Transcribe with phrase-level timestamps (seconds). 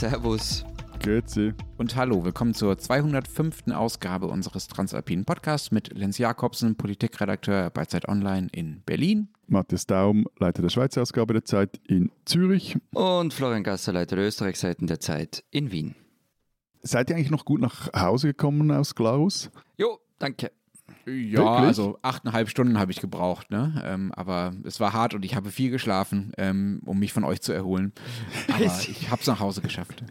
[0.00, 0.64] Servus.
[1.00, 1.52] Grüezi.
[1.76, 3.64] Und hallo, willkommen zur 205.
[3.74, 9.28] Ausgabe unseres Transalpinen Podcasts mit Lenz Jakobsen, Politikredakteur bei Zeit Online in Berlin.
[9.46, 12.78] Matthias Daum, Leiter der Schweizer Ausgabe der Zeit in Zürich.
[12.94, 15.94] Und Florian Gasser, Leiter der Österreichseiten der Zeit in Wien.
[16.80, 19.50] Seid ihr eigentlich noch gut nach Hause gekommen aus Glarus?
[19.76, 20.50] Jo, danke.
[21.06, 21.66] Ja, Wirklich?
[21.66, 23.82] also achteinhalb Stunden habe ich gebraucht, ne?
[23.84, 27.40] Ähm, aber es war hart und ich habe viel geschlafen, ähm, um mich von euch
[27.40, 27.92] zu erholen.
[28.48, 30.04] Aber ich habe es nach Hause geschafft.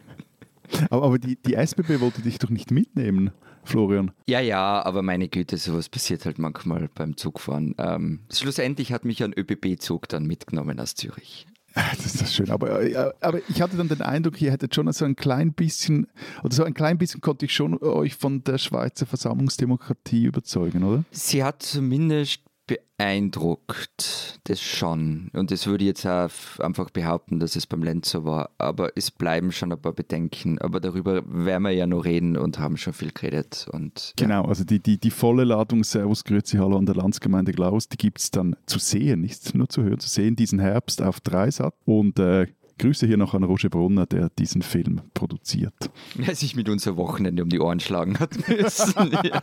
[0.89, 3.31] Aber, aber die, die SBB wollte dich doch nicht mitnehmen,
[3.63, 4.11] Florian.
[4.27, 7.73] Ja, ja, aber meine Güte, sowas passiert halt manchmal beim Zugfahren.
[7.79, 11.47] Ähm, schlussendlich hat mich ein ÖBB-Zug dann mitgenommen aus Zürich.
[11.97, 12.49] Das ist das schön.
[12.49, 16.07] Aber, äh, aber ich hatte dann den Eindruck, ihr hättet schon so ein klein bisschen,
[16.43, 21.03] oder so ein klein bisschen konnte ich schon euch von der Schweizer Versammlungsdemokratie überzeugen, oder?
[21.11, 25.29] Sie hat zumindest beeindruckt, das schon.
[25.33, 26.29] Und das würde ich jetzt auch
[26.59, 28.51] einfach behaupten, dass es beim Lenz so war.
[28.57, 30.59] Aber es bleiben schon ein paar Bedenken.
[30.59, 33.67] Aber darüber werden wir ja noch reden und haben schon viel geredet.
[33.71, 37.89] Und Genau, also die, die, die volle Ladung Servus, Grüezi, Hallo an der Landsgemeinde Glarus,
[37.89, 41.19] die gibt es dann zu sehen, nicht nur zu hören, zu sehen diesen Herbst auf
[41.21, 41.73] Dreisat.
[41.85, 42.47] Und äh,
[42.79, 45.91] Grüße hier noch an Roger Brunner, der diesen Film produziert.
[46.15, 49.11] der sich mit unser Wochenende um die Ohren schlagen hat müssen.
[49.23, 49.41] ja.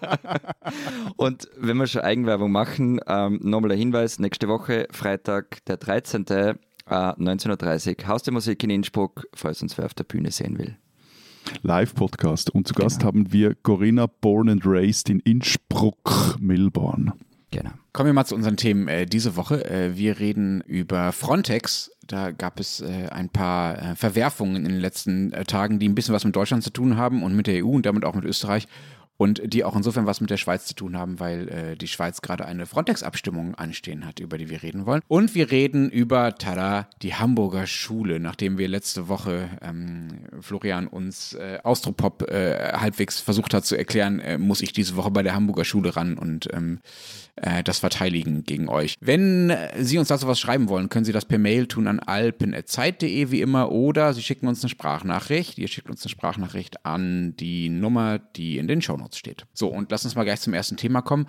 [1.16, 6.26] Und wenn wir schon Eigenwerbung machen, ähm, nochmal der Hinweis, nächste Woche, Freitag, der 13.
[6.26, 6.54] Äh,
[6.88, 10.76] 19.30 Uhr, Haus der Musik in Innsbruck, falls uns wer auf der Bühne sehen will.
[11.62, 12.50] Live-Podcast.
[12.50, 17.12] Und zu Gast haben wir Corinna Born and Raised in Innsbruck, Milborn.
[17.56, 17.70] Genau.
[17.94, 19.64] Kommen wir mal zu unseren Themen äh, diese Woche.
[19.64, 21.90] Äh, wir reden über Frontex.
[22.06, 25.94] Da gab es äh, ein paar äh, Verwerfungen in den letzten äh, Tagen, die ein
[25.94, 28.24] bisschen was mit Deutschland zu tun haben und mit der EU und damit auch mit
[28.24, 28.68] Österreich.
[29.16, 32.20] Und die auch insofern was mit der Schweiz zu tun haben, weil äh, die Schweiz
[32.20, 35.00] gerade eine Frontex-Abstimmung anstehen hat, über die wir reden wollen.
[35.08, 41.34] Und wir reden über, tada, die Hamburger Schule, nachdem wir letzte Woche ähm, Florian uns
[41.34, 45.34] äh, Austropop äh, halbwegs versucht hat zu erklären, äh, muss ich diese Woche bei der
[45.34, 46.80] Hamburger Schule ran und ähm,
[47.36, 48.96] äh, das verteidigen gegen euch.
[49.00, 52.00] Wenn äh, Sie uns dazu was schreiben wollen, können Sie das per Mail tun an
[52.00, 55.58] alpen.zeit.de wie immer oder Sie schicken uns eine Sprachnachricht.
[55.58, 59.46] Ihr schickt uns eine Sprachnachricht an die Nummer, die in den Shownotes steht.
[59.52, 61.26] So, und lass uns mal gleich zum ersten Thema kommen.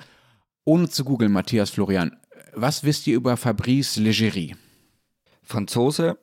[0.65, 2.17] Ohne zu googeln, Matthias Florian,
[2.53, 4.55] was wisst ihr über Fabrice Leggeri?
[5.43, 6.17] Franzose,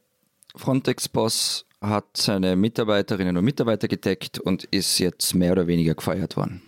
[0.56, 6.62] Frontex-Boss hat seine Mitarbeiterinnen und Mitarbeiter gedeckt und ist jetzt mehr oder weniger gefeuert worden.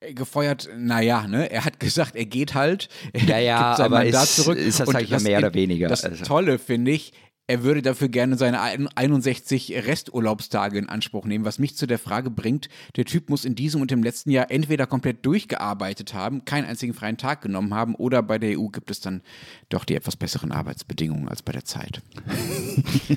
[0.00, 1.50] Äh, Gefeuert, naja, ne?
[1.50, 2.88] Er hat gesagt, er geht halt.
[3.12, 4.58] Er Ja, ja, gibt sein aber Mandat ist- zurück.
[4.58, 5.88] ist das, Und sag ich ja, mehr oder weniger.
[5.88, 7.12] Das Also- Tolle finde ich,
[7.48, 11.98] er würde dafür gerne seine ein- 61 Resturlaubstage in Anspruch nehmen, was mich zu der
[11.98, 16.44] Frage bringt, der Typ muss in diesem und im letzten Jahr entweder komplett durchgearbeitet haben,
[16.44, 19.22] keinen einzigen freien Tag genommen haben, oder bei der EU gibt es dann
[19.70, 22.02] doch die etwas besseren Arbeitsbedingungen als bei der Zeit.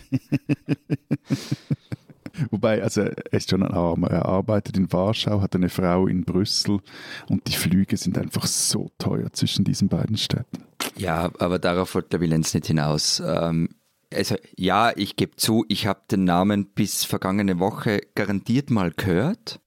[2.50, 4.10] Wobei, also er ist schon ein Armer.
[4.10, 6.80] Er arbeitet in Warschau, hat eine Frau in Brüssel
[7.28, 10.64] und die Flüge sind einfach so teuer zwischen diesen beiden Städten.
[10.96, 13.22] Ja, aber darauf wollte der Willenz nicht hinaus.
[13.26, 13.68] Ähm,
[14.14, 19.60] also ja, ich gebe zu, ich habe den Namen bis vergangene Woche garantiert mal gehört,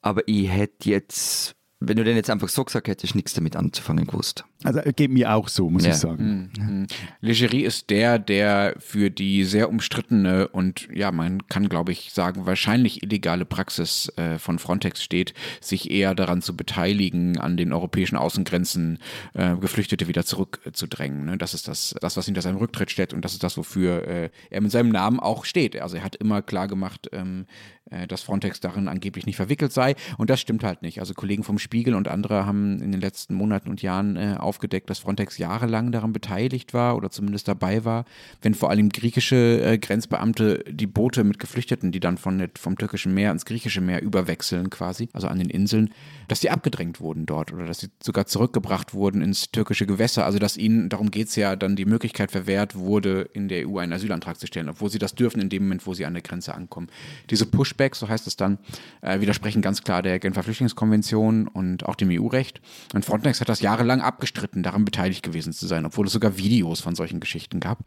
[0.00, 4.06] aber ich hätte jetzt, wenn du den jetzt einfach so gesagt hättest, nichts damit anzufangen
[4.06, 4.44] gewusst.
[4.64, 5.90] Also er geht mir auch so, muss Ja.
[5.90, 6.50] ich sagen.
[6.58, 6.86] Mhm.
[7.20, 12.46] Leggeri ist der, der für die sehr umstrittene und ja, man kann glaube ich sagen,
[12.46, 18.16] wahrscheinlich illegale Praxis äh, von Frontex steht, sich eher daran zu beteiligen, an den europäischen
[18.16, 18.98] Außengrenzen
[19.34, 21.24] äh, Geflüchtete wieder zurückzudrängen.
[21.24, 21.38] Ne?
[21.38, 24.30] Das ist das, das, was hinter seinem Rücktritt steht und das ist das, wofür äh,
[24.50, 25.80] er mit seinem Namen auch steht.
[25.80, 27.46] Also er hat immer klar gemacht, ähm,
[27.90, 31.00] äh, dass Frontex darin angeblich nicht verwickelt sei und das stimmt halt nicht.
[31.00, 34.90] Also Kollegen vom Spiegel und andere haben in den letzten Monaten und Jahren äh, aufgedeckt,
[34.90, 38.04] dass Frontex jahrelang daran beteiligt war oder zumindest dabei war,
[38.42, 43.14] wenn vor allem griechische äh, Grenzbeamte die Boote mit Geflüchteten, die dann von, vom türkischen
[43.14, 45.94] Meer ins griechische Meer überwechseln quasi, also an den Inseln,
[46.28, 50.26] dass die abgedrängt wurden dort oder dass sie sogar zurückgebracht wurden ins türkische Gewässer.
[50.26, 53.78] Also dass ihnen, darum geht es ja, dann die Möglichkeit verwehrt wurde, in der EU
[53.78, 56.22] einen Asylantrag zu stellen, obwohl sie das dürfen in dem Moment, wo sie an der
[56.22, 56.88] Grenze ankommen.
[57.30, 58.58] Diese Pushbacks, so heißt es dann,
[59.00, 62.60] äh, widersprechen ganz klar der Genfer Flüchtlingskonvention und auch dem EU-Recht.
[62.92, 66.80] Und Frontex hat das jahrelang abgestritten, daran beteiligt gewesen zu sein, obwohl es sogar Videos
[66.80, 67.84] von solchen Geschichten gab.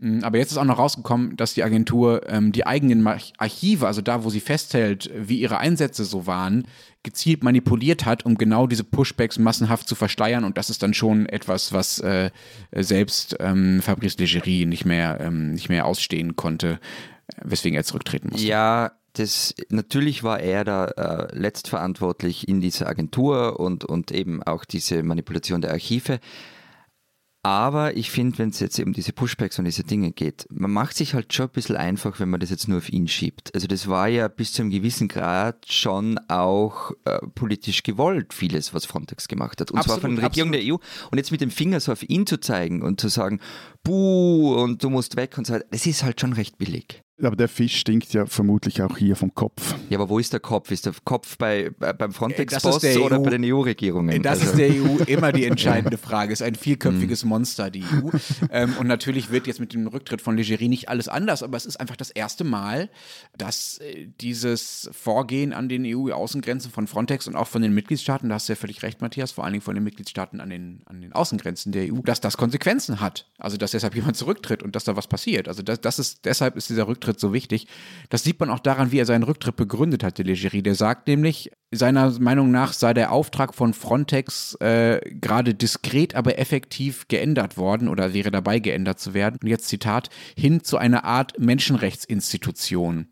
[0.00, 4.00] Mm, Aber jetzt ist auch noch rausgekommen, dass die Agentur ähm, die eigenen Archive, also
[4.00, 6.66] da, wo sie festhält, wie ihre Einsätze so waren,
[7.02, 10.44] gezielt manipuliert hat, um genau diese Pushbacks massenhaft zu versteuern.
[10.44, 12.30] Und das ist dann schon etwas, was äh,
[12.74, 16.80] selbst ähm, Fabrice Leggeri nicht mehr, ähm, nicht mehr ausstehen konnte,
[17.42, 18.46] weswegen er zurücktreten musste.
[18.46, 24.64] Ja, das, natürlich war er da äh, letztverantwortlich in dieser Agentur und, und eben auch
[24.64, 26.20] diese Manipulation der Archive.
[27.42, 30.94] Aber ich finde, wenn es jetzt um diese Pushbacks und diese Dinge geht, man macht
[30.94, 33.54] sich halt schon ein bisschen einfach, wenn man das jetzt nur auf ihn schiebt.
[33.54, 38.74] Also das war ja bis zu einem gewissen Grad schon auch äh, politisch gewollt, vieles,
[38.74, 39.70] was Frontex gemacht hat.
[39.70, 40.76] Und Absolut, zwar von der Regierung der EU.
[41.10, 43.40] Und jetzt mit dem Finger so auf ihn zu zeigen und zu sagen,
[43.84, 47.02] buh, und du musst weg und so weiter, das ist halt schon recht billig.
[47.22, 49.74] Aber der Fisch stinkt ja vermutlich auch hier vom Kopf.
[49.88, 50.70] Ja, aber wo ist der Kopf?
[50.70, 54.22] Ist der Kopf bei, bei beim Frontex-Boss oder EU bei den EU-Regierungen?
[54.22, 56.32] Das ist der EU immer die entscheidende Frage.
[56.32, 58.10] Ist ein vielköpfiges Monster, die EU.
[58.50, 61.66] Ähm, und natürlich wird jetzt mit dem Rücktritt von Leggeri nicht alles anders, aber es
[61.66, 62.88] ist einfach das erste Mal,
[63.36, 68.36] dass äh, dieses Vorgehen an den EU-Außengrenzen von Frontex und auch von den Mitgliedstaaten, da
[68.36, 71.00] hast du ja völlig recht, Matthias, vor allen Dingen von den Mitgliedstaaten an den, an
[71.00, 73.26] den Außengrenzen der EU, dass das Konsequenzen hat.
[73.38, 75.48] Also, dass deshalb jemand zurücktritt und dass da was passiert.
[75.48, 77.66] Also, das, das ist, deshalb ist dieser Rücktritt so wichtig.
[78.10, 80.62] Das sieht man auch daran, wie er seinen Rücktritt begründet hat, der Leggeri.
[80.62, 86.38] Der sagt nämlich, seiner Meinung nach sei der Auftrag von Frontex äh, gerade diskret, aber
[86.38, 89.38] effektiv geändert worden oder wäre dabei geändert zu werden.
[89.42, 93.08] Und jetzt Zitat, hin zu einer Art Menschenrechtsinstitution.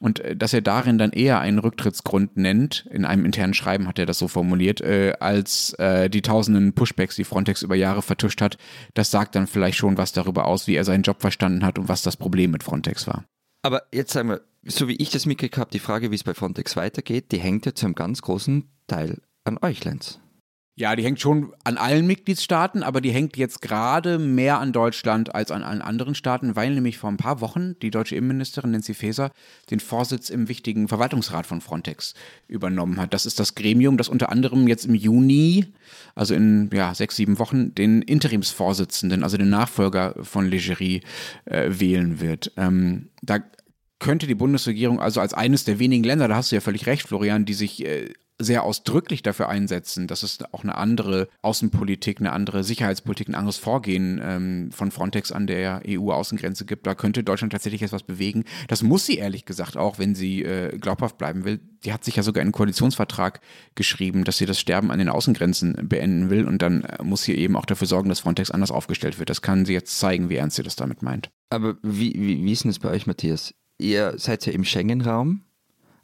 [0.00, 3.98] Und äh, dass er darin dann eher einen Rücktrittsgrund nennt, in einem internen Schreiben hat
[3.98, 8.40] er das so formuliert, äh, als äh, die tausenden Pushbacks, die Frontex über Jahre vertuscht
[8.40, 8.56] hat,
[8.94, 11.88] das sagt dann vielleicht schon was darüber aus, wie er seinen Job verstanden hat und
[11.88, 13.24] was das Problem mit Frontex war.
[13.62, 16.34] Aber jetzt sagen wir, so wie ich das mitgekriegt habe, die Frage, wie es bei
[16.34, 20.19] Frontex weitergeht, die hängt ja zu einem ganz großen Teil an euch, Lenz.
[20.80, 25.34] Ja, die hängt schon an allen Mitgliedstaaten, aber die hängt jetzt gerade mehr an Deutschland
[25.34, 28.94] als an allen anderen Staaten, weil nämlich vor ein paar Wochen die deutsche Innenministerin Nancy
[28.94, 29.30] Faeser
[29.70, 32.14] den Vorsitz im wichtigen Verwaltungsrat von Frontex
[32.48, 33.12] übernommen hat.
[33.12, 35.66] Das ist das Gremium, das unter anderem jetzt im Juni,
[36.14, 41.02] also in ja, sechs, sieben Wochen, den Interimsvorsitzenden, also den Nachfolger von Leggeri,
[41.44, 42.52] äh, wählen wird.
[42.56, 43.40] Ähm, da
[43.98, 47.06] könnte die Bundesregierung also als eines der wenigen Länder, da hast du ja völlig recht,
[47.06, 52.32] Florian, die sich äh, sehr ausdrücklich dafür einsetzen, dass es auch eine andere Außenpolitik, eine
[52.32, 56.86] andere Sicherheitspolitik, ein anderes Vorgehen ähm, von Frontex an der EU-Außengrenze gibt.
[56.86, 58.44] Da könnte Deutschland tatsächlich etwas bewegen.
[58.68, 61.60] Das muss sie ehrlich gesagt auch, wenn sie äh, glaubhaft bleiben will.
[61.84, 63.40] Die hat sich ja sogar einen Koalitionsvertrag
[63.74, 66.46] geschrieben, dass sie das Sterben an den Außengrenzen beenden will.
[66.46, 69.30] Und dann äh, muss sie eben auch dafür sorgen, dass Frontex anders aufgestellt wird.
[69.30, 71.30] Das kann sie jetzt zeigen, wie ernst sie das damit meint.
[71.50, 73.54] Aber wie, wie, wie ist denn das bei euch, Matthias?
[73.78, 75.42] Ihr seid ja im Schengen-Raum,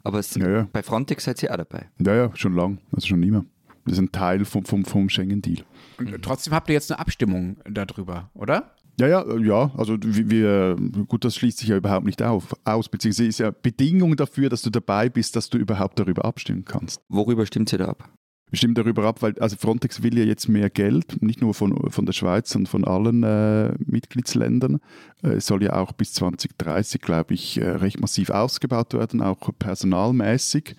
[0.07, 0.67] aber es, Ja, ja.
[0.71, 1.89] bei Frontex seid ihr auch dabei.
[1.99, 3.45] Ja, ja, schon lang, also schon immer.
[3.85, 5.63] Das ist ein Teil vom, vom, vom Schengen-Deal.
[5.97, 8.71] Und trotzdem habt ihr jetzt eine Abstimmung darüber, oder?
[8.99, 10.75] Ja, ja, äh, ja, also wir, wir,
[11.07, 14.63] gut, das schließt sich ja überhaupt nicht auf, aus, beziehungsweise ist ja Bedingung dafür, dass
[14.63, 16.99] du dabei bist, dass du überhaupt darüber abstimmen kannst.
[17.07, 18.09] Worüber stimmt ihr da ab?
[18.49, 21.91] Wir stimmen darüber ab, weil also Frontex will ja jetzt mehr Geld, nicht nur von,
[21.91, 24.79] von der Schweiz, sondern von allen äh, Mitgliedsländern.
[25.21, 29.49] Äh, es soll ja auch bis 2030, glaube ich, äh, recht massiv ausgebaut werden, auch
[29.59, 30.75] personalmäßig.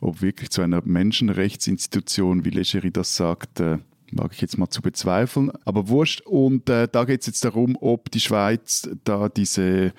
[0.00, 3.78] Ob wirklich zu einer Menschenrechtsinstitution, wie Leggeri das sagt, äh,
[4.10, 5.52] mag ich jetzt mal zu bezweifeln.
[5.64, 6.22] Aber wurscht.
[6.22, 9.92] Und äh, da geht es jetzt darum, ob die Schweiz da diese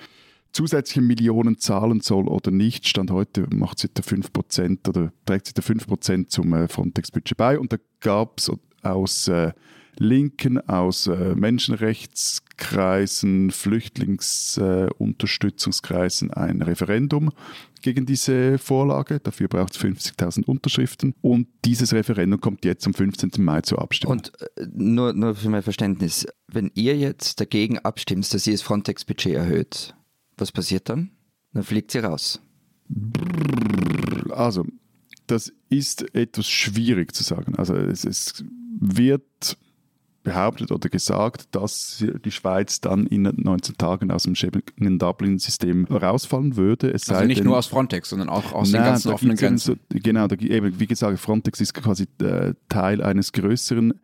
[0.54, 2.88] zusätzliche Millionen zahlen soll oder nicht.
[2.88, 7.58] Stand heute macht sie da 5% oder trägt sie da 5% zum äh, Frontex-Budget bei.
[7.58, 8.50] Und da gab es
[8.82, 9.52] aus äh,
[9.98, 17.30] Linken, aus äh, Menschenrechtskreisen, Flüchtlingsunterstützungskreisen ein Referendum
[17.82, 19.20] gegen diese Vorlage.
[19.20, 21.14] Dafür braucht es 50.000 Unterschriften.
[21.20, 23.32] Und dieses Referendum kommt jetzt am 15.
[23.38, 24.18] Mai zur Abstimmung.
[24.18, 28.62] Und äh, nur, nur für mein Verständnis, wenn ihr jetzt dagegen abstimmt, dass ihr das
[28.62, 29.96] Frontex-Budget erhöht,
[30.36, 31.10] was passiert dann?
[31.52, 32.40] Dann fliegt sie raus.
[34.30, 34.64] Also,
[35.26, 37.54] das ist etwas schwierig zu sagen.
[37.56, 38.44] Also, es, es
[38.78, 39.56] wird
[40.24, 46.90] behauptet oder gesagt, dass die Schweiz dann in 19 Tagen aus dem Schengen-Dublin-System rausfallen würde.
[46.90, 49.36] Es Also nicht denn, nur aus Frontex, sondern auch aus den Nein, ganzen da offenen
[49.36, 49.78] Grenzen.
[49.92, 53.94] So, genau, da, eben, wie gesagt, Frontex ist quasi äh, Teil eines größeren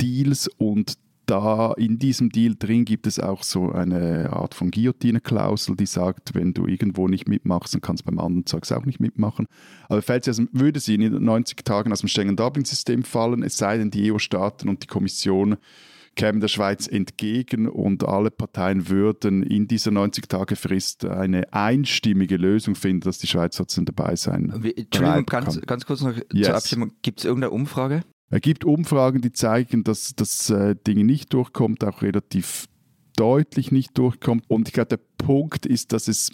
[0.00, 5.76] Deals und da in diesem Deal drin gibt es auch so eine Art von Guillotine-Klausel,
[5.76, 9.00] die sagt, wenn du irgendwo nicht mitmachst, dann kannst du beim anderen Zeugs auch nicht
[9.00, 9.46] mitmachen.
[9.88, 13.90] Aber falls dem- würde sie in 90 Tagen aus dem Schengen-Dublin-System fallen, es sei denn,
[13.90, 15.56] die EU-Staaten und die Kommission
[16.16, 23.00] kämen der Schweiz entgegen und alle Parteien würden in dieser 90-Tage-Frist eine einstimmige Lösung finden,
[23.00, 26.46] dass die Schweiz trotzdem dabei sein Entschuldigung, ganz, ganz kurz noch Yes.
[26.46, 26.92] zur Abstimmung.
[27.02, 28.02] Gibt es irgendeine Umfrage?
[28.30, 32.66] Es gibt Umfragen, die zeigen, dass das äh, Ding nicht durchkommt, auch relativ
[33.16, 34.44] deutlich nicht durchkommt.
[34.48, 36.32] Und ich glaube, der Punkt ist, dass es,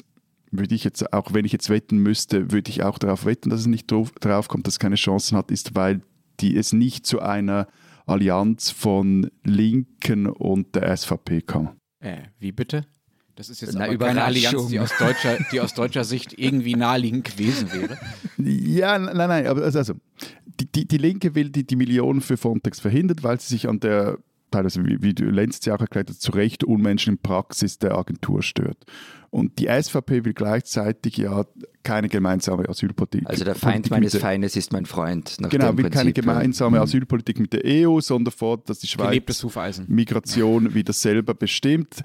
[0.51, 3.61] würde ich jetzt, auch wenn ich jetzt wetten müsste, würde ich auch darauf wetten, dass
[3.61, 6.01] es nicht drauf, drauf kommt, dass es keine Chancen hat, ist, weil
[6.41, 7.67] die es nicht zu einer
[8.07, 11.77] Allianz von Linken und der SVP kam.
[12.03, 12.87] Äh, wie bitte?
[13.41, 14.23] Das ist jetzt Na, aber keine.
[14.23, 17.97] Allianz, die aus, deutscher, die aus deutscher Sicht irgendwie naheliegend gewesen wäre.
[18.37, 19.95] Ja, nein, nein, aber also, also
[20.61, 23.81] die, die, die Linke will die, die Millionen für Frontex verhindern, weil sie sich an
[23.81, 24.19] der
[24.51, 28.43] teilweise, wie, wie du Lenz ja auch erklärt hast, zu Recht unmenschlichen Praxis der Agentur
[28.43, 28.77] stört.
[29.31, 31.47] Und die SVP will gleichzeitig ja
[31.83, 33.27] keine gemeinsame Asylpolitik.
[33.27, 35.37] Also der Feind meines Feindes ist mein Freund.
[35.49, 36.83] genau, will Prinzip, keine gemeinsame ja.
[36.83, 39.23] Asylpolitik mit der EU, sondern fordert, dass die Schweiz
[39.87, 42.03] Migration wieder selber bestimmt.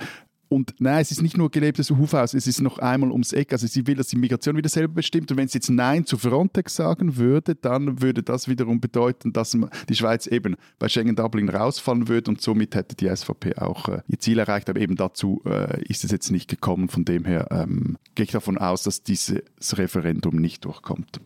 [0.48, 3.52] Und nein, es ist nicht nur gelebtes Hufhaus, es ist noch einmal ums Eck.
[3.54, 5.32] Also sie will, dass die Migration wieder selber bestimmt.
[5.32, 9.58] Und wenn sie jetzt Nein zu Frontex sagen würde, dann würde das wiederum bedeuten, dass
[9.90, 14.20] die Schweiz eben bei Schengen-Dublin rausfallen würde und somit hätte die SVP auch äh, ihr
[14.20, 14.70] Ziel erreicht.
[14.70, 16.90] Aber eben dazu äh, ist es jetzt nicht gekommen.
[16.90, 19.42] Von dem her ähm, gehe ich davon aus, dass dieses
[19.78, 21.22] Referendum nicht durchkommt.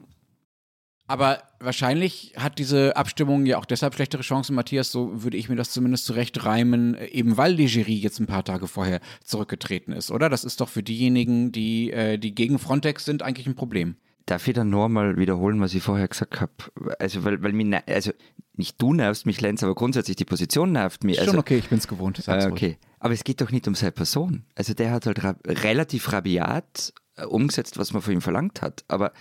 [1.10, 5.56] Aber wahrscheinlich hat diese Abstimmung ja auch deshalb schlechtere Chancen, Matthias, so würde ich mir
[5.56, 10.30] das zumindest zurechtreimen, eben weil Legerie jetzt ein paar Tage vorher zurückgetreten ist, oder?
[10.30, 13.96] Das ist doch für diejenigen, die, äh, die gegen Frontex sind, eigentlich ein Problem.
[14.28, 16.54] Darf ich dann nur mal wiederholen, was ich vorher gesagt habe?
[17.00, 18.12] Also, weil, weil mich, ne, also
[18.54, 21.20] nicht du nervst mich, Lenz, aber grundsätzlich die Position nervt mich.
[21.20, 22.22] Also, Schon okay, ich bin es gewohnt.
[22.28, 24.44] Äh, okay, aber es geht doch nicht um seine Person.
[24.54, 28.84] Also der hat halt ra relativ rabiat äh, umgesetzt, was man von ihm verlangt hat.
[28.88, 29.12] Aber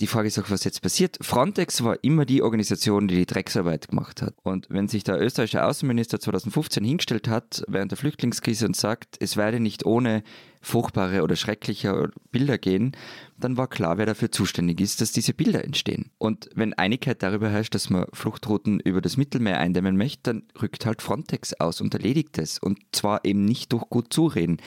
[0.00, 1.18] die Frage ist auch, was jetzt passiert.
[1.20, 4.34] Frontex war immer die Organisation, die die Drecksarbeit gemacht hat.
[4.42, 9.36] Und wenn sich der österreichische Außenminister 2015 hingestellt hat während der Flüchtlingskrise und sagt, es
[9.36, 10.22] werde nicht ohne
[10.62, 12.92] furchtbare oder schreckliche Bilder gehen,
[13.38, 16.10] dann war klar, wer dafür zuständig ist, dass diese Bilder entstehen.
[16.18, 20.86] Und wenn Einigkeit darüber herrscht, dass man Fluchtrouten über das Mittelmeer eindämmen möchte, dann rückt
[20.86, 22.58] halt Frontex aus und erledigt es.
[22.58, 24.58] Und zwar eben nicht durch gut Zureden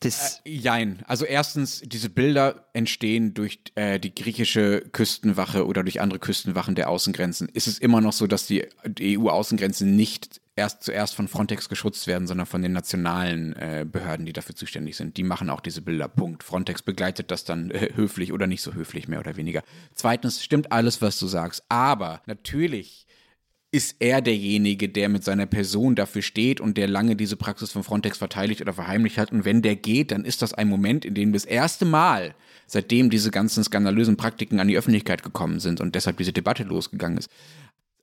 [0.00, 0.40] das.
[0.44, 1.02] Äh, jein.
[1.06, 6.88] Also erstens, diese Bilder entstehen durch äh, die griechische Küstenwache oder durch andere Küstenwachen der
[6.88, 7.48] Außengrenzen.
[7.48, 12.06] Ist es immer noch so, dass die, die EU-Außengrenzen nicht erst zuerst von Frontex geschützt
[12.06, 15.16] werden, sondern von den nationalen äh, Behörden, die dafür zuständig sind.
[15.16, 16.08] Die machen auch diese Bilder.
[16.08, 16.42] Punkt.
[16.42, 19.62] Frontex begleitet das dann äh, höflich oder nicht so höflich, mehr oder weniger.
[19.94, 21.64] Zweitens stimmt alles, was du sagst.
[21.68, 23.06] Aber natürlich
[23.74, 27.82] ist er derjenige, der mit seiner Person dafür steht und der lange diese Praxis von
[27.82, 29.32] Frontex verteidigt oder verheimlicht hat.
[29.32, 32.34] Und wenn der geht, dann ist das ein Moment, in dem das erste Mal,
[32.66, 37.16] seitdem diese ganzen skandalösen Praktiken an die Öffentlichkeit gekommen sind und deshalb diese Debatte losgegangen
[37.16, 37.30] ist,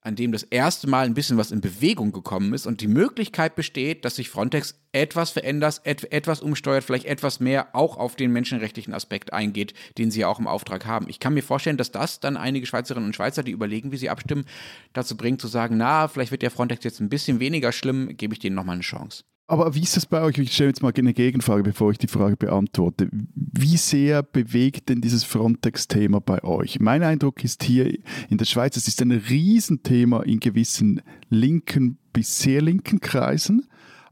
[0.01, 3.55] an dem das erste Mal ein bisschen was in Bewegung gekommen ist und die Möglichkeit
[3.55, 8.31] besteht, dass sich Frontex etwas verändert, et etwas umsteuert, vielleicht etwas mehr auch auf den
[8.31, 11.09] menschenrechtlichen Aspekt eingeht, den sie ja auch im Auftrag haben.
[11.09, 14.09] Ich kann mir vorstellen, dass das dann einige Schweizerinnen und Schweizer, die überlegen, wie sie
[14.09, 14.45] abstimmen,
[14.93, 18.33] dazu bringt zu sagen, na, vielleicht wird der Frontex jetzt ein bisschen weniger schlimm, gebe
[18.33, 19.23] ich denen nochmal eine Chance.
[19.49, 20.37] Aber wie ist das bei euch?
[20.37, 23.09] Ich stelle jetzt mal eine Gegenfrage, bevor ich die Frage beantworte.
[23.11, 26.79] Wie sehr bewegt denn dieses Frontex-Thema bei euch?
[26.79, 27.97] Mein Eindruck ist hier
[28.29, 33.65] in der Schweiz, es ist ein Riesenthema in gewissen linken bis sehr linken Kreisen,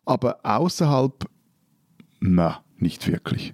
[0.06, 1.30] aber außerhalb,
[2.20, 3.54] na, nicht wirklich.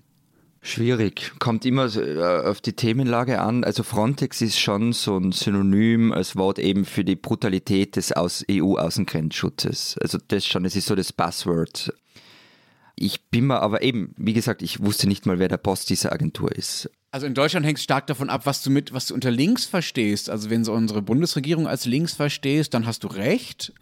[0.66, 1.34] Schwierig.
[1.40, 3.66] Kommt immer äh, auf die Themenlage an.
[3.66, 9.98] Also Frontex ist schon so ein Synonym als Wort eben für die Brutalität des EU-Außengrenzschutzes.
[10.02, 11.94] Also das schon, es ist so das Buzzword.
[12.96, 16.14] Ich bin mir aber eben, wie gesagt, ich wusste nicht mal, wer der Boss dieser
[16.14, 16.90] Agentur ist.
[17.12, 19.66] Also in Deutschland hängt es stark davon ab, was du mit, was du unter links
[19.66, 20.30] verstehst.
[20.30, 23.74] Also wenn du unsere Bundesregierung als links verstehst, dann hast du recht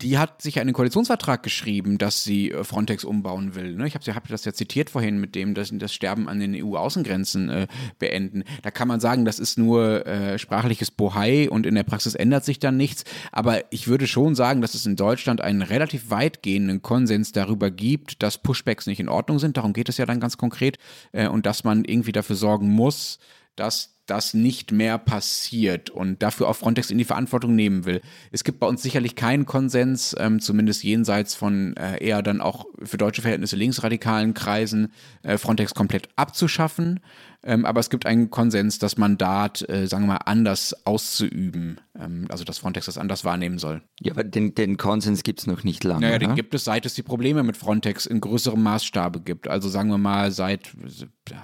[0.00, 3.74] die hat sich einen Koalitionsvertrag geschrieben, dass sie äh, Frontex umbauen will.
[3.74, 3.86] Ne?
[3.86, 7.48] Ich habe hab das ja zitiert vorhin mit dem, dass das Sterben an den EU-Außengrenzen
[7.48, 7.66] äh,
[7.98, 8.44] beenden.
[8.62, 12.44] Da kann man sagen, das ist nur äh, sprachliches Bohai und in der Praxis ändert
[12.44, 13.04] sich dann nichts.
[13.32, 18.22] Aber ich würde schon sagen, dass es in Deutschland einen relativ weitgehenden Konsens darüber gibt,
[18.22, 19.56] dass Pushbacks nicht in Ordnung sind.
[19.56, 20.78] Darum geht es ja dann ganz konkret.
[21.12, 23.18] Äh, und dass man irgendwie dafür sorgen muss,
[23.56, 28.00] dass das nicht mehr passiert und dafür auch Frontex in die Verantwortung nehmen will.
[28.32, 32.66] Es gibt bei uns sicherlich keinen Konsens, ähm, zumindest jenseits von äh, eher dann auch
[32.82, 37.00] für deutsche Verhältnisse linksradikalen Kreisen, äh, Frontex komplett abzuschaffen.
[37.44, 41.80] Ähm, aber es gibt einen Konsens, das Mandat, äh, sagen wir mal, anders auszuüben.
[41.98, 43.82] Ähm, also, dass Frontex das anders wahrnehmen soll.
[44.00, 46.00] Ja, aber den, den Konsens gibt es noch nicht lange.
[46.00, 49.46] Naja, den gibt es, seit es die Probleme mit Frontex in größerem Maßstabe gibt.
[49.46, 50.72] Also, sagen wir mal, seit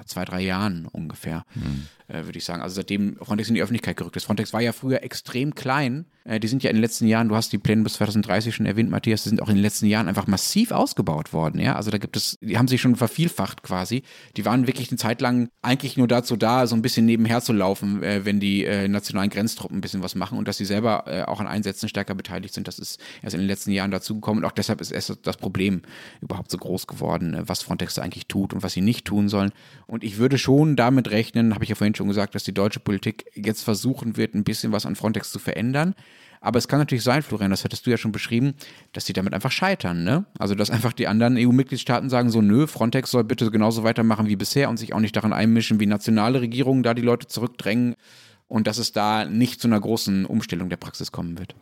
[0.06, 1.44] zwei, drei Jahren ungefähr.
[1.54, 2.62] Hm äh, würde ich sagen.
[2.62, 4.24] Also seitdem Frontex in die Öffentlichkeit gerückt ist.
[4.24, 6.06] Frontex war ja früher extrem klein.
[6.24, 8.66] Äh, die sind ja in den letzten Jahren, du hast die Pläne bis 2030 schon
[8.66, 11.60] erwähnt, Matthias, die sind auch in den letzten Jahren einfach massiv ausgebaut worden.
[11.60, 11.76] Ja?
[11.76, 14.02] Also da gibt es, die haben sich schon vervielfacht quasi.
[14.36, 17.52] Die waren wirklich eine Zeit lang eigentlich nur dazu da, so ein bisschen nebenher zu
[17.52, 20.94] laufen, äh, wenn die äh, nationalen Grenztruppen ein bisschen was machen und dass sie selber
[21.28, 22.68] auch an Einsätzen stärker beteiligt sind.
[22.68, 25.82] Das ist erst in den letzten Jahren dazugekommen und auch deshalb ist erst das Problem
[26.20, 29.52] überhaupt so groß geworden, was Frontex eigentlich tut und was sie nicht tun sollen.
[29.86, 32.80] Und ich würde schon damit rechnen, habe ich ja vorhin schon gesagt, dass die deutsche
[32.80, 35.94] Politik jetzt versuchen wird, ein bisschen was an Frontex zu verändern.
[36.40, 38.54] Aber es kann natürlich sein, Florian, das hattest du ja schon beschrieben,
[38.92, 40.04] dass sie damit einfach scheitern.
[40.04, 40.26] Ne?
[40.38, 44.36] Also, dass einfach die anderen EU-Mitgliedstaaten sagen so, nö, Frontex soll bitte genauso weitermachen wie
[44.36, 47.96] bisher und sich auch nicht daran einmischen, wie nationale Regierungen da die Leute zurückdrängen
[48.46, 51.54] und dass es da nicht zu einer großen Umstellung der Praxis kommen wird.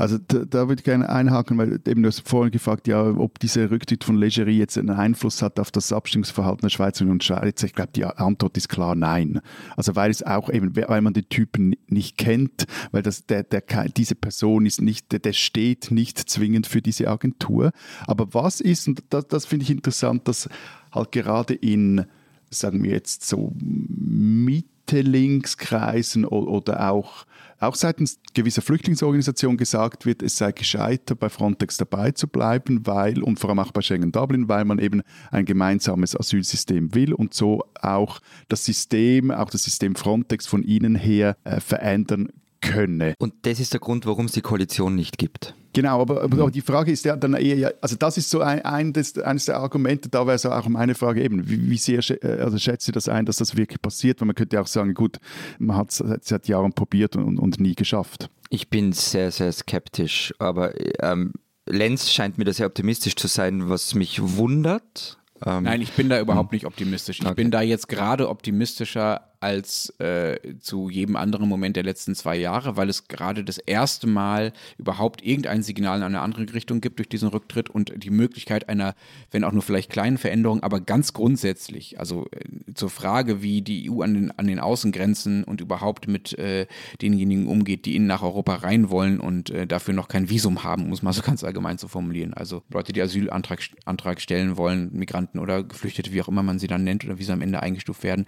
[0.00, 3.38] Also da, da würde ich gerne einhaken, weil eben du hast vorhin gefragt, ja, ob
[3.38, 7.66] dieser Rücktritt von Legerie jetzt einen Einfluss hat auf das Abstimmungsverhalten der Schweizerinnen und Schweizer.
[7.66, 9.42] Ich glaube, die Antwort ist klar nein.
[9.76, 13.62] Also weil es auch eben, weil man den Typen nicht kennt, weil das, der, der,
[13.94, 17.72] diese Person ist nicht, der, der steht nicht zwingend für diese Agentur.
[18.06, 20.48] Aber was ist, und das, das finde ich interessant, dass
[20.92, 22.06] halt gerade in,
[22.48, 27.26] sagen wir jetzt so Mitte-Links-Kreisen oder auch
[27.60, 33.22] auch seitens gewisser Flüchtlingsorganisationen gesagt wird, es sei gescheiter, bei Frontex dabei zu bleiben, weil,
[33.22, 37.34] und vor allem auch bei Schengen Dublin, weil man eben ein gemeinsames Asylsystem will und
[37.34, 43.14] so auch das System, auch das System Frontex von innen her äh, verändern könne.
[43.18, 45.54] Und das ist der Grund, warum es die Koalition nicht gibt.
[45.72, 46.52] Genau, aber, aber mhm.
[46.52, 49.58] die Frage ist ja dann eher, also das ist so ein, ein des, eines der
[49.58, 52.92] Argumente, da wäre so auch meine Frage eben, wie, wie sehr äh, also schätzt ihr
[52.92, 54.20] das ein, dass das wirklich passiert?
[54.20, 55.18] Weil man könnte ja auch sagen, gut,
[55.58, 58.30] man hat es seit Jahren probiert und, und nie geschafft.
[58.48, 61.34] Ich bin sehr, sehr skeptisch, aber ähm,
[61.66, 65.18] Lenz scheint mir da sehr optimistisch zu sein, was mich wundert.
[65.46, 66.56] Ähm, Nein, ich bin da überhaupt hm.
[66.56, 67.20] nicht optimistisch.
[67.20, 67.34] Ich okay.
[67.34, 72.76] bin da jetzt gerade optimistischer als äh, zu jedem anderen Moment der letzten zwei Jahre,
[72.76, 77.08] weil es gerade das erste Mal überhaupt irgendein Signal in eine andere Richtung gibt durch
[77.08, 78.94] diesen Rücktritt und die Möglichkeit einer,
[79.30, 83.90] wenn auch nur vielleicht kleinen Veränderung, aber ganz grundsätzlich, also äh, zur Frage, wie die
[83.90, 86.66] EU an den, an den Außengrenzen und überhaupt mit äh,
[87.00, 90.88] denjenigen umgeht, die ihnen nach Europa rein wollen und äh, dafür noch kein Visum haben,
[90.88, 92.34] muss man so ganz allgemein zu formulieren.
[92.34, 96.66] Also Leute, die Asylantrag Antrag stellen wollen, Migranten oder Geflüchtete, wie auch immer man sie
[96.66, 98.26] dann nennt oder wie sie am Ende eingestuft werden,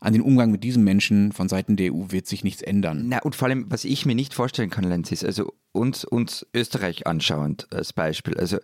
[0.00, 3.06] an den Umgang mit diesen Menschen von Seiten der EU wird sich nichts ändern.
[3.08, 6.46] Na, und vor allem, was ich mir nicht vorstellen kann, Lenz, ist, also uns, uns
[6.54, 8.36] Österreich anschauend als Beispiel.
[8.38, 8.58] Also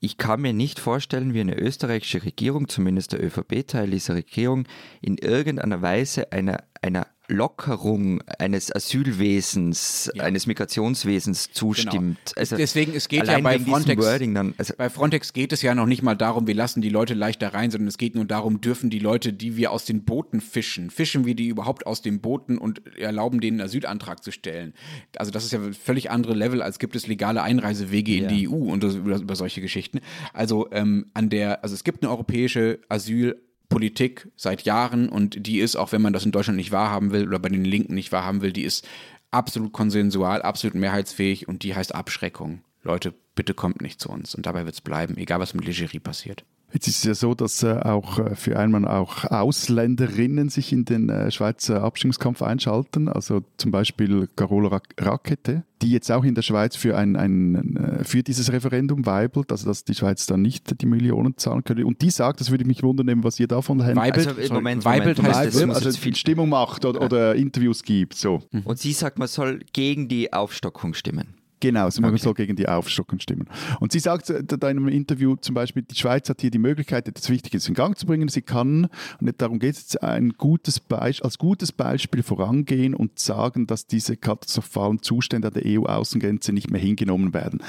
[0.00, 4.64] ich kann mir nicht vorstellen, wie eine österreichische Regierung, zumindest der ÖVP-Teil dieser Regierung,
[5.00, 10.24] in irgendeiner Weise einer, einer Lockerung eines Asylwesens, ja.
[10.24, 12.18] eines Migrationswesens zustimmt.
[12.26, 12.36] Genau.
[12.36, 15.86] Also Deswegen, es geht ja bei Frontex, dann, also bei Frontex geht es ja noch
[15.86, 18.90] nicht mal darum, wir lassen die Leute leichter rein, sondern es geht nur darum, dürfen
[18.90, 22.58] die Leute, die wir aus den Booten fischen, fischen wir die überhaupt aus den Booten
[22.58, 24.74] und erlauben denen einen Asylantrag zu stellen.
[25.16, 28.22] Also das ist ja ein völlig andere Level, als gibt es legale Einreisewege ja.
[28.22, 30.00] in die EU und über, über solche Geschichten.
[30.32, 33.36] Also ähm, an der, also es gibt eine europäische Asyl-
[33.72, 37.26] Politik seit Jahren und die ist, auch wenn man das in Deutschland nicht wahrhaben will
[37.26, 38.86] oder bei den Linken nicht wahrhaben will, die ist
[39.30, 42.62] absolut konsensual, absolut mehrheitsfähig und die heißt Abschreckung.
[42.82, 46.00] Leute, bitte kommt nicht zu uns und dabei wird es bleiben, egal was mit Legerie
[46.00, 46.44] passiert.
[46.72, 50.84] Jetzt ist es ja so, dass äh, auch äh, für einmal auch Ausländerinnen sich in
[50.84, 53.08] den äh, Schweizer Abstimmungskampf einschalten.
[53.08, 58.04] Also zum Beispiel Carola Rakete, die jetzt auch in der Schweiz für, ein, ein, äh,
[58.04, 61.84] für dieses Referendum weibelt, also dass die Schweiz dann nicht die Millionen zahlen könnte.
[61.84, 63.96] Und die sagt, das würde mich wundern, was ihr davon hält.
[63.96, 68.14] Weibelt, also, Moment, Weibelt Moment, heißt, Weibelt, also viel Stimmung macht oder, oder Interviews gibt.
[68.14, 68.42] So.
[68.64, 71.41] Und sie sagt, man soll gegen die Aufstockung stimmen.
[71.62, 73.48] Genau, also man soll gegen die Aufstockung stimmen.
[73.78, 77.30] Und sie sagt in einem Interview zum Beispiel, die Schweiz hat hier die Möglichkeit, etwas
[77.30, 78.26] Wichtiges in Gang zu bringen.
[78.26, 78.88] Sie kann,
[79.20, 84.16] und darum geht es, ein gutes Beisp als gutes Beispiel vorangehen und sagen, dass diese
[84.16, 87.62] katastrophalen Zustände an der EU-Außengrenze nicht mehr hingenommen werden.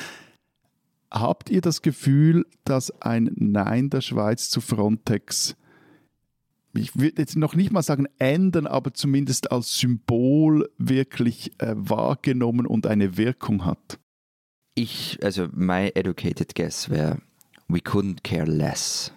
[1.11, 5.55] Habt ihr das Gefühl, dass ein Nein der Schweiz zu Frontex
[6.73, 12.65] ich würde jetzt noch nicht mal sagen ändern, aber zumindest als Symbol wirklich äh, wahrgenommen
[12.65, 13.99] und eine Wirkung hat?
[14.75, 17.21] Ich, also my educated guess wäre,
[17.67, 19.11] we couldn't care less.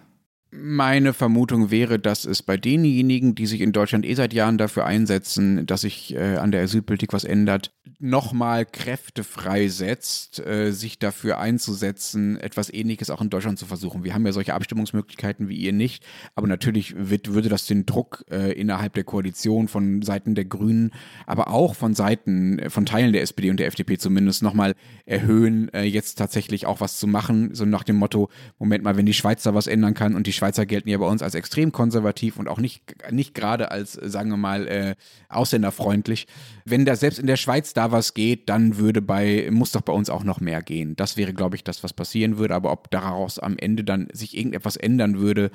[0.51, 4.85] Meine Vermutung wäre, dass es bei denjenigen, die sich in Deutschland eh seit Jahren dafür
[4.85, 11.39] einsetzen, dass sich äh, an der Asylpolitik was ändert, nochmal Kräfte freisetzt, äh, sich dafür
[11.39, 14.03] einzusetzen, etwas Ähnliches auch in Deutschland zu versuchen.
[14.03, 16.05] Wir haben ja solche Abstimmungsmöglichkeiten wie ihr nicht,
[16.35, 20.91] aber natürlich wird, würde das den Druck äh, innerhalb der Koalition von Seiten der Grünen,
[21.25, 25.73] aber auch von Seiten, äh, von Teilen der SPD und der FDP zumindest nochmal erhöhen,
[25.73, 28.29] äh, jetzt tatsächlich auch was zu machen, so nach dem Motto,
[28.59, 31.07] Moment mal, wenn die Schweiz da was ändern kann und die Schweizer gelten ja bei
[31.07, 34.95] uns als extrem konservativ und auch nicht, nicht gerade als, sagen wir mal, äh,
[35.29, 36.27] ausländerfreundlich.
[36.69, 39.93] Wenn da selbst in der Schweiz da was geht, dann würde bei, muss doch bei
[39.93, 40.97] uns auch noch mehr gehen.
[40.97, 42.55] Das wäre, glaube ich, das, was passieren würde.
[42.55, 45.49] Aber ob daraus am Ende dann sich irgendetwas ändern würde,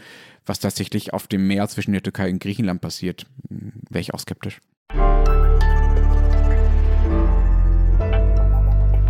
[0.46, 4.20] was tatsächlich auf dem Meer zwischen der Türkei und Griechenland passiert, hm, wäre ich auch
[4.20, 4.62] skeptisch.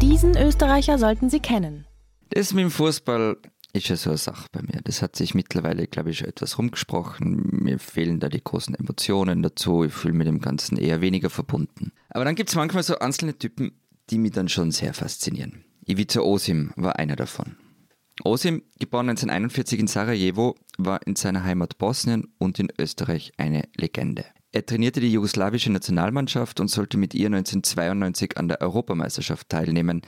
[0.02, 1.86] Diesen Österreicher sollten Sie kennen.
[2.30, 3.36] Das mit dem Fußball
[3.72, 4.80] ist ja so eine Sache bei mir.
[4.84, 7.62] Das hat sich mittlerweile, glaube ich, schon etwas rumgesprochen.
[7.62, 9.84] Mir fehlen da die großen Emotionen dazu.
[9.84, 11.92] Ich fühle mich dem Ganzen eher weniger verbunden.
[12.10, 13.72] Aber dann gibt es manchmal so einzelne Typen,
[14.10, 15.64] die mich dann schon sehr faszinieren.
[15.86, 17.56] Ivica Osim war einer davon.
[18.24, 24.26] Osim, geboren 1941 in Sarajevo, war in seiner Heimat Bosnien und in Österreich eine Legende.
[24.52, 30.02] Er trainierte die jugoslawische Nationalmannschaft und sollte mit ihr 1992 an der Europameisterschaft teilnehmen.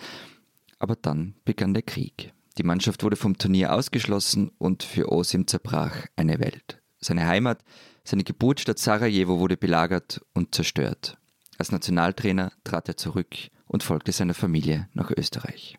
[0.79, 2.35] aber dann begann der Krieg.
[2.57, 6.81] Die Mannschaft wurde vom Turnier ausgeschlossen und für Osim zerbrach eine Welt.
[7.01, 7.65] Seine Heimat,
[8.05, 11.19] seine Geburtsstadt Sarajevo wurde belagert und zerstört.
[11.59, 13.35] Als Nationaltrainer trat er zurück
[13.67, 15.79] und folgte seiner Familie nach Österreich.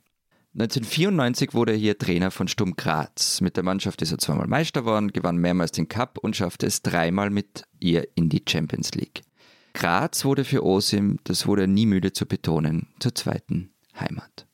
[0.53, 3.41] 1994 wurde er hier Trainer von Sturm Graz.
[3.41, 6.81] Mit der Mannschaft ist er zweimal Meister geworden, gewann mehrmals den Cup und schaffte es
[6.81, 9.23] dreimal mit ihr in die Champions League.
[9.73, 14.47] Graz wurde für Osim, das wurde er nie müde zu betonen, zur zweiten Heimat.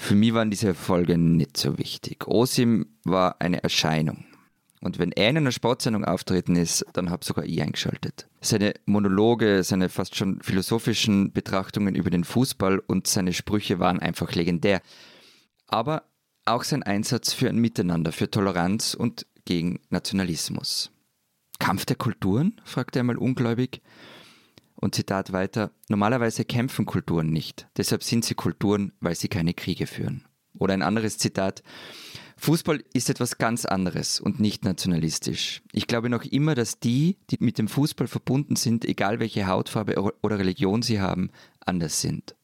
[0.00, 2.28] Für mich waren diese Erfolge nicht so wichtig.
[2.28, 4.24] Osim war eine Erscheinung.
[4.80, 8.28] Und wenn er in einer Sportsendung auftreten ist, dann habe sogar ich eingeschaltet.
[8.40, 14.32] Seine Monologe, seine fast schon philosophischen Betrachtungen über den Fußball und seine Sprüche waren einfach
[14.32, 14.82] legendär.
[15.66, 16.04] Aber
[16.44, 20.92] auch sein Einsatz für ein Miteinander, für Toleranz und gegen Nationalismus.
[21.58, 22.60] Kampf der Kulturen?
[22.64, 23.82] fragte er mal ungläubig.
[24.80, 29.88] Und Zitat weiter, normalerweise kämpfen Kulturen nicht, deshalb sind sie Kulturen, weil sie keine Kriege
[29.88, 30.24] führen.
[30.54, 31.64] Oder ein anderes Zitat,
[32.36, 35.62] Fußball ist etwas ganz anderes und nicht nationalistisch.
[35.72, 39.96] Ich glaube noch immer, dass die, die mit dem Fußball verbunden sind, egal welche Hautfarbe
[40.22, 41.30] oder Religion sie haben,
[41.66, 42.36] anders sind.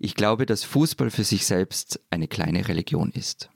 [0.00, 3.50] Ich glaube, dass Fußball für sich selbst eine kleine Religion ist.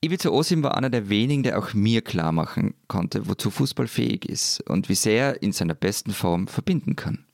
[0.00, 4.28] Ivica Osim war einer der wenigen, der auch mir klar machen konnte, wozu Fußball fähig
[4.28, 7.25] ist und wie sehr er in seiner besten Form verbinden kann.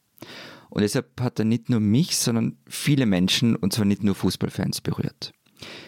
[0.71, 4.81] Und deshalb hat er nicht nur mich, sondern viele Menschen, und zwar nicht nur Fußballfans,
[4.81, 5.33] berührt.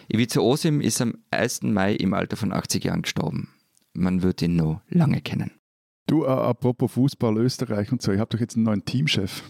[0.07, 1.63] Ivica Osim ist am 1.
[1.63, 3.49] Mai im Alter von 80 Jahren gestorben.
[3.93, 5.51] Man wird ihn noch lange kennen.
[6.07, 9.43] Du, äh, apropos Fußball, Österreich und so, ihr habt doch jetzt einen neuen Teamchef.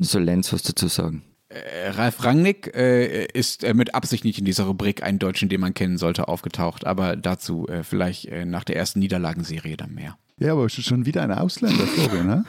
[0.00, 1.22] Soll Lenz was dazu sagen?
[1.48, 5.60] Äh, Ralf Rangnick äh, ist äh, mit Absicht nicht in dieser Rubrik einen Deutschen, den
[5.60, 10.18] man kennen sollte, aufgetaucht, aber dazu äh, vielleicht äh, nach der ersten Niederlagenserie dann mehr.
[10.38, 12.44] Ja, aber schon wieder ein Ausländer, Florian, ne?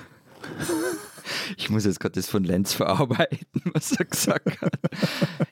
[1.58, 4.74] Ich muss jetzt gerade das von Lenz verarbeiten, was er gesagt hat.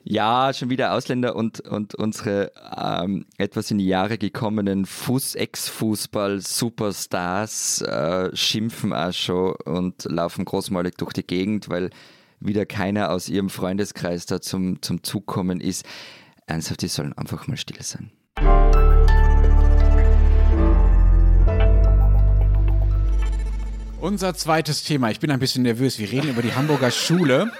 [0.04, 4.88] ja, schon wieder Ausländer und, und unsere ähm, etwas in die Jahre gekommenen
[5.34, 11.90] Ex-Fußball-Superstars äh, schimpfen auch schon und laufen großmalig durch die Gegend, weil
[12.40, 15.84] wieder keiner aus ihrem Freundeskreis da zum, zum Zug kommen ist.
[16.46, 18.12] Ernsthaft, die sollen einfach mal still sein.
[24.00, 25.10] Unser zweites Thema.
[25.10, 25.98] Ich bin ein bisschen nervös.
[25.98, 27.50] Wir reden über die Hamburger Schule.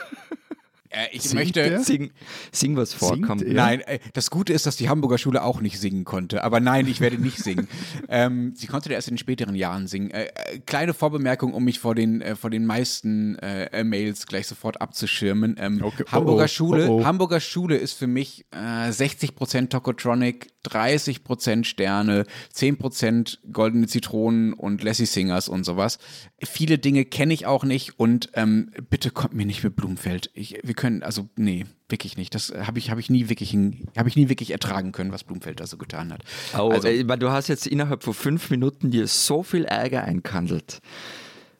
[0.96, 1.80] Äh, ich Singt möchte.
[1.80, 2.10] Sing,
[2.52, 3.52] sing was vor, Singt?
[3.52, 6.42] Nein, äh, das Gute ist, dass die Hamburger Schule auch nicht singen konnte.
[6.42, 7.68] Aber nein, ich werde nicht singen.
[8.08, 10.10] ähm, sie konnte erst in den späteren Jahren singen.
[10.10, 14.46] Äh, äh, kleine Vorbemerkung, um mich vor den, äh, vor den meisten äh, Mails gleich
[14.46, 15.56] sofort abzuschirmen.
[15.58, 16.04] Ähm, Okay.
[16.08, 16.48] Oh, Hamburger oh.
[16.48, 17.04] Schule, Oh, oh.
[17.04, 25.06] Hamburger Schule ist für mich äh, 60% Tokotronic, 30% Sterne, 10% goldene Zitronen und Lassie
[25.06, 25.98] Singers und sowas.
[26.42, 30.30] Viele Dinge kenne ich auch nicht und ähm, bitte kommt mir nicht mit Blumenfeld.
[30.34, 32.34] Ich, wir können, also nee, wirklich nicht.
[32.34, 33.56] Das habe ich, habe ich nie wirklich,
[33.96, 36.22] habe ich nie wirklich ertragen können, was Blumenfeld da so getan hat.
[36.58, 40.80] Oh, also, äh, du hast jetzt innerhalb von fünf Minuten dir so viel Ärger einkandelt.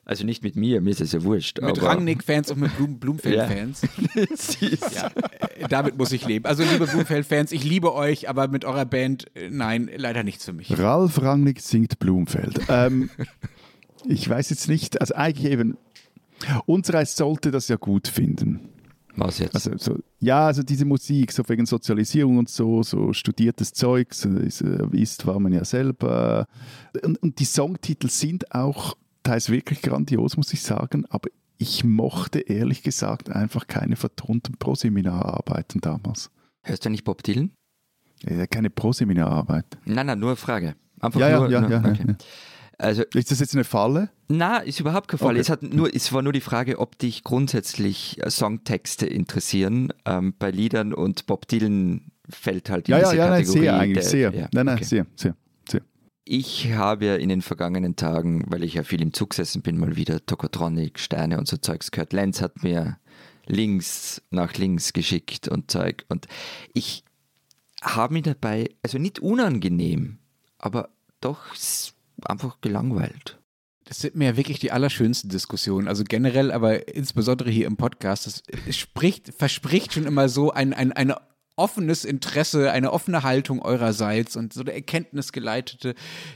[0.06, 1.60] Also nicht mit mir, mir ist es ja wurscht.
[1.60, 3.82] mit Rangnick-Fans und mit Blum Blumenfeld-Fans.
[4.34, 4.94] Siehst.
[4.94, 5.10] Ja,
[5.56, 6.46] äh, damit muss ich leben.
[6.46, 10.52] Also liebe Blumenfeld-Fans, ich liebe euch, aber mit eurer Band, äh, nein, leider nichts für
[10.52, 10.78] mich.
[10.78, 12.60] Ralf Rangnick singt Blumfeld.
[12.68, 13.10] Ähm,
[14.04, 15.76] ich weiß jetzt nicht, also eigentlich eben,
[16.66, 18.68] unser Eis sollte das ja gut finden.
[19.16, 19.54] Was jetzt?
[19.54, 24.28] Also, so, ja, also diese Musik, so wegen Sozialisierung und so, so studiertes Zeug, so
[24.30, 26.46] ist, äh, ist war man ja selber.
[27.02, 32.40] Und, und die Songtitel sind auch teils wirklich grandios, muss ich sagen, aber ich mochte
[32.40, 36.30] ehrlich gesagt einfach keine vertonten Proseminararbeiten damals.
[36.62, 37.52] Hörst du nicht Bob Dylan?
[38.24, 39.64] Äh, keine Proseminararbeit.
[39.84, 40.76] Nein, nein, nur eine Frage.
[41.00, 42.04] Einfach Ja, ja, nur, ja, nur, ja, okay.
[42.08, 42.14] ja.
[42.78, 44.10] Also, Ist das jetzt eine Falle?
[44.28, 45.38] na, ist überhaupt kein Fall.
[45.38, 45.52] Okay.
[45.52, 50.50] Es, nur, es war nur die Frage, ob dich grundsätzlich äh, Songtexte interessieren ähm, bei
[50.50, 53.60] Liedern und Bob Dylan fällt halt in Ja, ja, diese ja, nein, Kategorie.
[53.60, 54.34] sehr eigentlich, der- sehr.
[54.34, 54.84] ja, nein, nein, okay.
[54.84, 55.36] sehr, sehr,
[55.68, 55.80] sehr.
[56.24, 59.78] Ich habe ja in den vergangenen Tagen, weil ich ja viel im Zug gesessen bin,
[59.78, 62.12] mal wieder Tokotronic, Sterne und so Zeugs gehört.
[62.12, 62.98] Lenz hat mir
[63.46, 66.04] links nach links geschickt und Zeug.
[66.08, 66.26] Und
[66.74, 67.04] ich
[67.80, 70.18] habe mich dabei, also nicht unangenehm,
[70.58, 70.88] aber
[71.20, 71.54] doch
[72.24, 73.38] einfach gelangweilt.
[73.84, 75.86] Das sind mir ja wirklich die allerschönsten Diskussionen.
[75.86, 78.26] Also generell, aber insbesondere hier im Podcast.
[78.26, 81.14] Das spricht, verspricht schon immer so ein, ein, ein
[81.54, 85.94] offenes Interesse, eine offene Haltung eurerseits und so eine erkenntnisgeleitete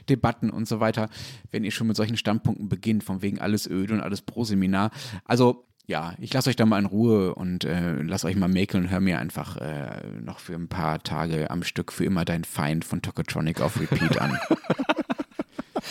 [0.09, 1.09] Debatten und so weiter,
[1.51, 4.91] wenn ihr schon mit solchen Standpunkten beginnt, von wegen alles öde und alles pro Seminar.
[5.25, 8.85] Also ja, ich lasse euch da mal in Ruhe und äh, lass euch mal mäkeln
[8.85, 12.45] und hör mir einfach äh, noch für ein paar Tage am Stück für immer dein
[12.45, 14.39] Feind von Tokotronic auf Repeat an.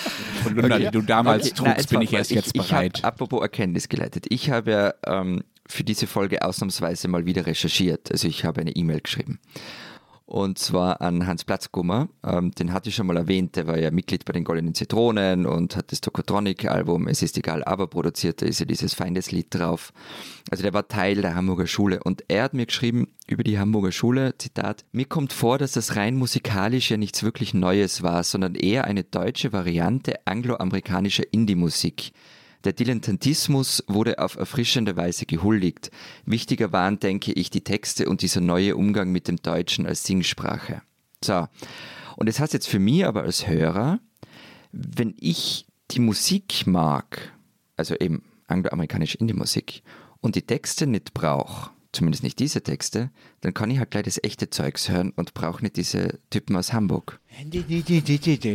[0.44, 2.98] Von Lunda, die du damals Okay, trugst, nein, bin ich erst jetzt ich, bereit.
[2.98, 4.26] Ich hab, apropos Erkenntnis geleitet.
[4.30, 8.12] Ich habe ja ähm, für diese Folge ausnahmsweise mal wieder recherchiert.
[8.12, 9.40] Also ich habe eine E-Mail geschrieben.
[10.30, 12.08] Und zwar an Hans Platzgummer.
[12.24, 13.56] Ähm, den hatte ich schon mal erwähnt.
[13.56, 17.64] Der war ja Mitglied bei den Goldenen Zitronen und hat das Tokotronic-Album Es ist egal,
[17.64, 18.44] aber produziert.
[18.44, 19.92] Da ist ja dieses Feindeslied drauf.
[20.52, 22.04] Also der war Teil der Hamburger Schule.
[22.04, 25.96] Und er hat mir geschrieben über die Hamburger Schule, Zitat, mir kommt vor, dass das
[25.96, 32.12] rein musikalisch ja nichts wirklich Neues war, sondern eher eine deutsche Variante angloamerikanischer Indie-Musik.
[32.66, 35.92] Der Dilettantismus wurde auf erfrischende Weise gehuldigt.
[36.26, 40.82] Wichtiger waren, denke ich, die Texte und dieser neue Umgang mit dem Deutschen als Singsprache.
[41.24, 41.48] So.
[42.18, 44.00] Und das heißt jetzt für mich aber als Hörer,
[44.74, 47.34] wenn ich die Musik mag,
[47.78, 49.82] also eben angloamerikanische Indie-Musik,
[50.22, 53.10] und die Texte nicht brauche, zumindest nicht diese Texte,
[53.42, 56.74] dann kann ich halt gleich das echte Zeugs hören und brauche nicht diese Typen aus
[56.74, 57.20] Hamburg.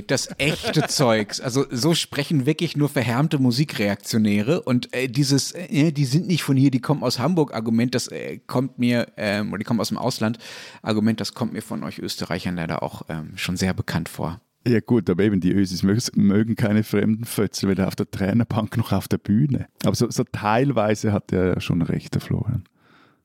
[0.06, 1.40] Das echte Zeugs.
[1.40, 6.56] Also so sprechen wirklich nur verhärmte Musikreaktionäre und äh, dieses, äh, die sind nicht von
[6.56, 9.88] hier, die kommen aus Hamburg Argument, das äh, kommt mir, ähm, oder die kommen aus
[9.88, 10.38] dem Ausland
[10.82, 14.40] Argument, das kommt mir von euch Österreichern leider auch ähm, schon sehr bekannt vor.
[14.66, 18.92] Ja gut, aber eben die Ösis mögen keine fremden Fötzel, weder auf der Trainerbank noch
[18.92, 19.66] auf der Bühne.
[19.84, 22.64] Aber so, so teilweise hat er schon recht, der Florian.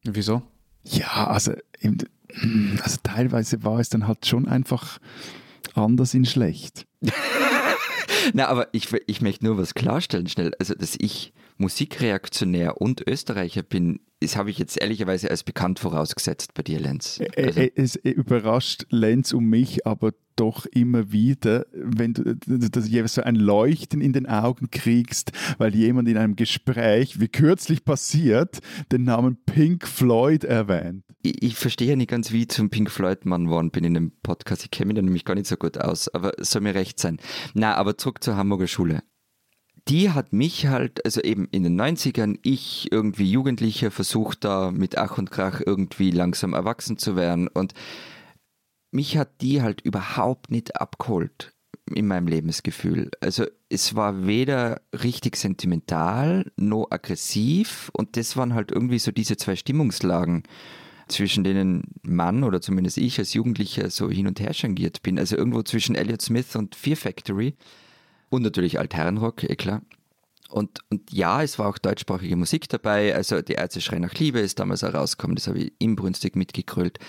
[0.03, 0.41] Wieso?
[0.83, 1.53] Ja, also,
[2.81, 4.99] also teilweise war es dann halt schon einfach
[5.73, 6.85] anders in schlecht.
[8.33, 10.53] Na, aber ich, ich möchte nur was klarstellen schnell.
[10.59, 16.53] Also, dass ich Musikreaktionär und Österreicher bin, das habe ich jetzt ehrlicherweise als bekannt vorausgesetzt
[16.53, 17.21] bei dir, Lenz.
[17.35, 17.61] Also.
[17.75, 23.35] Es überrascht Lenz und mich aber doch immer wieder, wenn du dass jeweils so ein
[23.35, 28.59] Leuchten in den Augen kriegst, weil jemand in einem Gespräch, wie kürzlich passiert,
[28.91, 31.03] den Namen Pink Floyd erwähnt.
[31.21, 34.11] Ich, ich verstehe ja nicht ganz, wie ich zum Pink Floyd-Mann geworden bin in dem
[34.23, 34.63] Podcast.
[34.63, 37.17] Ich kenne mich da nämlich gar nicht so gut aus, aber soll mir recht sein.
[37.53, 39.03] Na, aber zurück zur Hamburger Schule
[39.87, 44.97] die hat mich halt, also eben in den 90ern, ich irgendwie Jugendlicher versucht da mit
[44.97, 47.73] Ach und Krach irgendwie langsam erwachsen zu werden und
[48.91, 51.53] mich hat die halt überhaupt nicht abgeholt
[51.93, 53.09] in meinem Lebensgefühl.
[53.19, 59.37] Also es war weder richtig sentimental noch aggressiv und das waren halt irgendwie so diese
[59.37, 60.43] zwei Stimmungslagen,
[61.09, 65.19] zwischen denen Mann oder zumindest ich als Jugendlicher so hin und her changiert bin.
[65.19, 67.55] Also irgendwo zwischen Elliott Smith und Fear Factory
[68.29, 69.81] und natürlich Altherrenrock, eh klar.
[70.49, 73.13] Und, und ja, es war auch deutschsprachige Musik dabei.
[73.13, 76.99] Also die Ärzte Schrei nach Liebe ist damals herausgekommen, das habe ich inbrünstig mitgekrölt.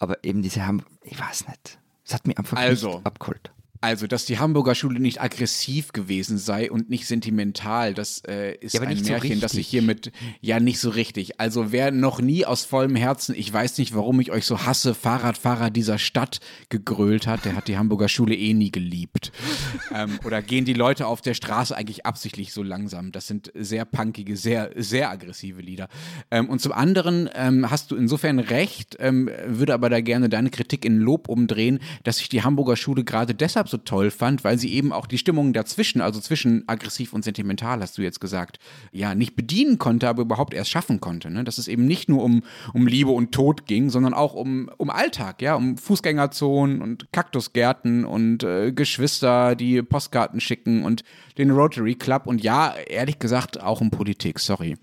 [0.00, 3.39] Aber eben diese haben, ich weiß nicht, es hat mich einfach also, nicht abgeholt.
[3.82, 8.74] Also, dass die Hamburger Schule nicht aggressiv gewesen sei und nicht sentimental, das äh, ist
[8.74, 10.12] ja, ein Märchen, so das ich hiermit
[10.42, 11.40] ja nicht so richtig.
[11.40, 14.94] Also, wer noch nie aus vollem Herzen, ich weiß nicht, warum ich euch so hasse,
[14.94, 19.32] Fahrradfahrer dieser Stadt gegrölt hat, der hat die Hamburger Schule eh nie geliebt.
[19.94, 23.12] ähm, oder gehen die Leute auf der Straße eigentlich absichtlich so langsam?
[23.12, 25.88] Das sind sehr punkige, sehr, sehr aggressive Lieder.
[26.30, 30.50] Ähm, und zum anderen ähm, hast du insofern recht, ähm, würde aber da gerne deine
[30.50, 34.58] Kritik in Lob umdrehen, dass ich die Hamburger Schule gerade deshalb so toll fand, weil
[34.58, 38.58] sie eben auch die Stimmung dazwischen, also zwischen aggressiv und sentimental, hast du jetzt gesagt,
[38.92, 41.30] ja, nicht bedienen konnte, aber überhaupt erst schaffen konnte.
[41.30, 41.44] Ne?
[41.44, 42.42] Dass es eben nicht nur um,
[42.74, 48.04] um Liebe und Tod ging, sondern auch um, um Alltag, ja, um Fußgängerzonen und Kaktusgärten
[48.04, 51.02] und äh, Geschwister, die Postkarten schicken und
[51.38, 54.76] den Rotary Club und ja, ehrlich gesagt, auch um Politik, sorry.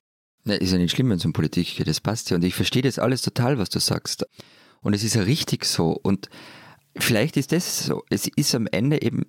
[0.48, 2.38] Na, ist ja nicht schlimm, wenn es um Politik geht, das passt ja.
[2.38, 4.26] Und ich verstehe das alles total, was du sagst.
[4.82, 5.92] Und es ist ja richtig so.
[5.92, 6.30] Und
[7.00, 8.04] vielleicht ist das so.
[8.10, 9.24] Es ist am Ende eben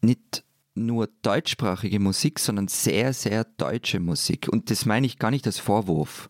[0.00, 4.48] nicht nur deutschsprachige Musik, sondern sehr, sehr deutsche Musik.
[4.50, 6.28] Und das meine ich gar nicht als Vorwurf.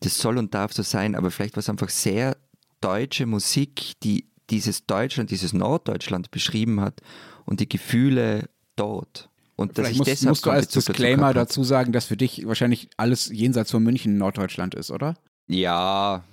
[0.00, 2.36] Das soll und darf so sein, aber vielleicht war es einfach sehr
[2.80, 7.00] deutsche Musik, die dieses Deutschland, dieses Norddeutschland beschrieben hat
[7.46, 9.30] und die Gefühle dort.
[9.56, 13.70] Und Vielleicht musst, musst du als Disclaimer dazu sagen, dass für dich wahrscheinlich alles jenseits
[13.70, 15.14] von München Norddeutschland ist, oder?
[15.48, 16.24] Ja,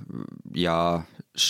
[0.54, 1.06] ja,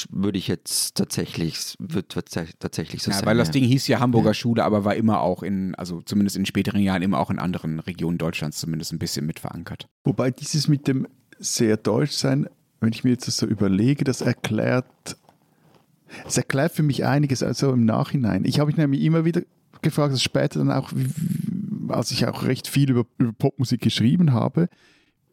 [0.10, 3.26] würde ich jetzt tatsächlich, wird tatsächlich so ja, sein.
[3.26, 4.34] Weil das Ding hieß ja Hamburger ja.
[4.34, 7.80] Schule, aber war immer auch in, also zumindest in späteren Jahren immer auch in anderen
[7.80, 9.88] Regionen Deutschlands zumindest ein bisschen mit verankert.
[10.04, 11.08] Wobei dieses mit dem
[11.39, 12.47] sehr deutsch sein,
[12.80, 14.86] wenn ich mir jetzt das so überlege, das erklärt,
[16.26, 18.45] es erklärt für mich einiges, also im Nachhinein.
[18.45, 19.41] Ich habe mich nämlich immer wieder
[19.82, 20.91] gefragt, dass später dann auch,
[21.89, 24.69] als ich auch recht viel über, über Popmusik geschrieben habe,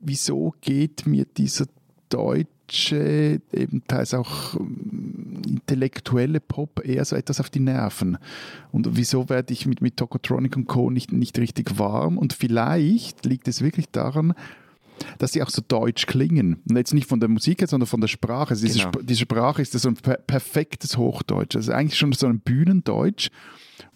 [0.01, 1.67] wieso geht mir dieser
[2.11, 8.19] deutsche, eben teils auch ähm, intellektuelle Pop eher so etwas auf die Nerven.
[8.73, 10.91] Und wieso werde ich mit, mit Tokotronic und Co.
[10.91, 12.19] Nicht, nicht richtig warm?
[12.19, 14.35] Und vielleicht liegt es wirklich daran,
[15.19, 16.59] dass sie auch so deutsch klingen.
[16.69, 18.51] Und jetzt nicht von der Musik her, sondern von der Sprache.
[18.51, 18.91] Also diese, genau.
[18.93, 21.57] Sp diese Sprache ist so ein per perfektes Hochdeutsch.
[21.57, 23.31] Also eigentlich schon so ein Bühnendeutsch.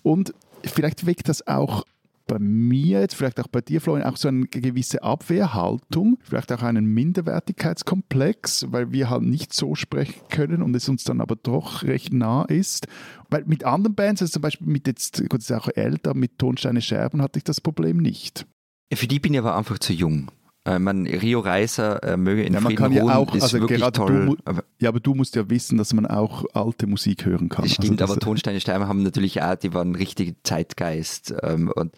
[0.02, 0.32] Und
[0.64, 1.84] vielleicht weckt das auch
[2.26, 6.62] bei mir jetzt, vielleicht auch bei dir, Florian, auch so eine gewisse Abwehrhaltung, vielleicht auch
[6.62, 11.82] einen Minderwertigkeitskomplex, weil wir halt nicht so sprechen können und es uns dann aber doch
[11.82, 12.86] recht nah ist.
[13.30, 16.80] Weil mit anderen Bands, also zum Beispiel mit jetzt, gut, ist auch älter, mit Tonsteine
[16.80, 18.46] Scherben hatte ich das Problem nicht.
[18.92, 20.30] Für die bin ich aber einfach zu jung.
[20.66, 23.42] Äh, man, Rio Reiser äh, möge in Ja, man Frieden kann ja ruhen, auch, ist
[23.42, 24.36] also wirklich toll.
[24.44, 27.64] du, ja, aber du musst ja wissen, dass man auch alte Musik hören kann.
[27.64, 31.34] das stimmt, also aber Tonsteine Scherben haben natürlich auch, die waren richtig Zeitgeist.
[31.42, 31.92] Ähm, und,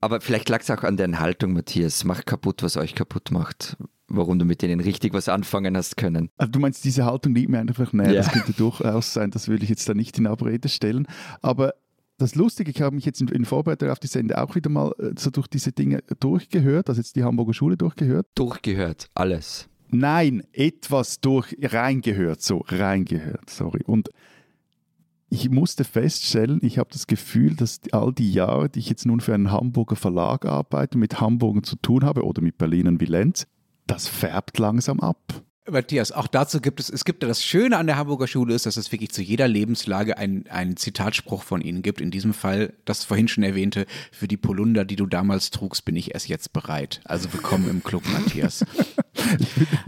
[0.00, 2.04] aber vielleicht lag es auch an deren Haltung, Matthias.
[2.04, 3.76] Macht kaputt, was euch kaputt macht.
[4.08, 6.30] Warum du mit denen richtig was anfangen hast können.
[6.36, 8.12] Also du meinst, diese Haltung liegt mir einfach näher.
[8.12, 8.22] Ja.
[8.22, 11.06] Das könnte durchaus sein, das will ich jetzt da nicht in Abrede stellen.
[11.42, 11.74] Aber
[12.20, 14.92] das Lustige, ich habe mich jetzt in, in Vorbereitung auf die Sende auch wieder mal
[14.98, 18.26] äh, so durch diese Dinge durchgehört, also jetzt die Hamburger Schule durchgehört.
[18.34, 19.68] Durchgehört, alles.
[19.88, 23.82] Nein, etwas durch reingehört, so reingehört, sorry.
[23.84, 24.10] Und
[25.30, 29.20] ich musste feststellen, ich habe das Gefühl, dass all die Jahre, die ich jetzt nun
[29.20, 33.46] für einen Hamburger Verlag arbeite, mit Hamburgern zu tun habe oder mit Berlinern wie Lenz,
[33.86, 35.42] das färbt langsam ab.
[35.70, 38.66] Matthias, auch dazu gibt es, es gibt ja das Schöne an der Hamburger Schule ist,
[38.66, 42.00] dass es wirklich zu jeder Lebenslage einen, Zitatspruch von Ihnen gibt.
[42.00, 45.96] In diesem Fall das vorhin schon erwähnte, für die Polunder, die du damals trugst, bin
[45.96, 47.00] ich erst jetzt bereit.
[47.04, 48.64] Also willkommen im Club, Matthias.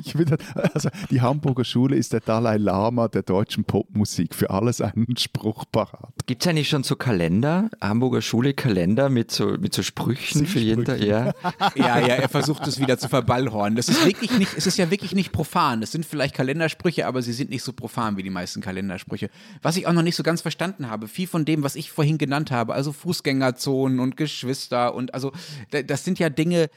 [0.04, 0.36] Ich finde,
[0.74, 4.34] also die Hamburger Schule ist der Dalai Lama der deutschen Popmusik.
[4.34, 6.12] Für alles einen Spruch parat.
[6.26, 10.58] Gibt es eigentlich schon so Kalender, Hamburger Schule Kalender mit so, mit so Sprüchen für
[10.58, 11.00] jeden Tag?
[11.00, 11.32] Ja.
[11.74, 13.76] Ja, ja, er versucht es wieder zu verballhornen.
[13.76, 15.82] Das ist wirklich nicht, es ist ja wirklich nicht profan.
[15.82, 19.30] Es sind vielleicht Kalendersprüche, aber sie sind nicht so profan wie die meisten Kalendersprüche.
[19.62, 22.18] Was ich auch noch nicht so ganz verstanden habe, viel von dem, was ich vorhin
[22.18, 25.32] genannt habe, also Fußgängerzonen und Geschwister und also,
[25.70, 26.68] da- das sind ja Dinge,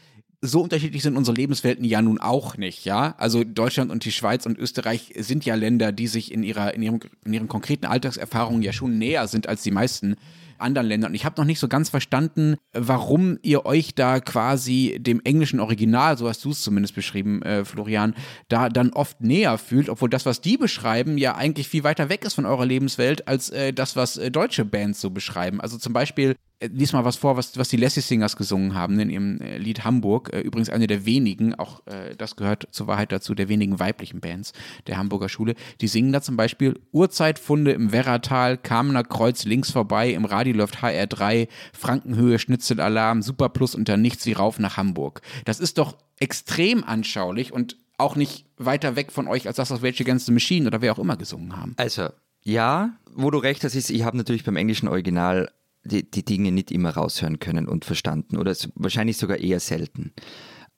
[0.41, 3.15] so unterschiedlich sind unsere Lebenswelten ja nun auch nicht, ja.
[3.17, 6.81] Also Deutschland und die Schweiz und Österreich sind ja Länder, die sich in ihrer, in
[6.81, 10.15] ihrem, in ihren konkreten Alltagserfahrungen ja schon näher sind als die meisten
[10.57, 11.07] anderen Länder.
[11.07, 15.59] Und ich habe noch nicht so ganz verstanden, warum ihr euch da quasi dem englischen
[15.59, 18.15] Original, so hast du es zumindest beschrieben, äh, Florian,
[18.47, 22.25] da dann oft näher fühlt, obwohl das, was die beschreiben, ja eigentlich viel weiter weg
[22.25, 25.61] ist von eurer Lebenswelt als äh, das, was äh, deutsche Bands so beschreiben.
[25.61, 29.09] Also zum Beispiel lies mal was vor, was, was die Lassie Singers gesungen haben in
[29.09, 30.33] ihrem äh, Lied Hamburg.
[30.33, 34.21] Äh, übrigens eine der wenigen, auch äh, das gehört zur Wahrheit dazu, der wenigen weiblichen
[34.21, 34.53] Bands
[34.87, 35.55] der Hamburger Schule.
[35.81, 40.77] Die singen da zum Beispiel Urzeitfunde im Werratal, Kamener Kreuz links vorbei, im Radio läuft
[40.77, 45.21] HR3, Frankenhöhe, Schnitzelalarm, Superplus und dann nichts wie rauf nach Hamburg.
[45.43, 49.83] Das ist doch extrem anschaulich und auch nicht weiter weg von euch als das, was
[49.83, 51.73] Against the Machine oder wer auch immer gesungen haben.
[51.77, 52.09] Also,
[52.43, 55.49] ja, wo du recht hast, ist, ich habe natürlich beim englischen Original
[55.85, 60.11] die, die Dinge nicht immer raushören können und verstanden oder wahrscheinlich sogar eher selten.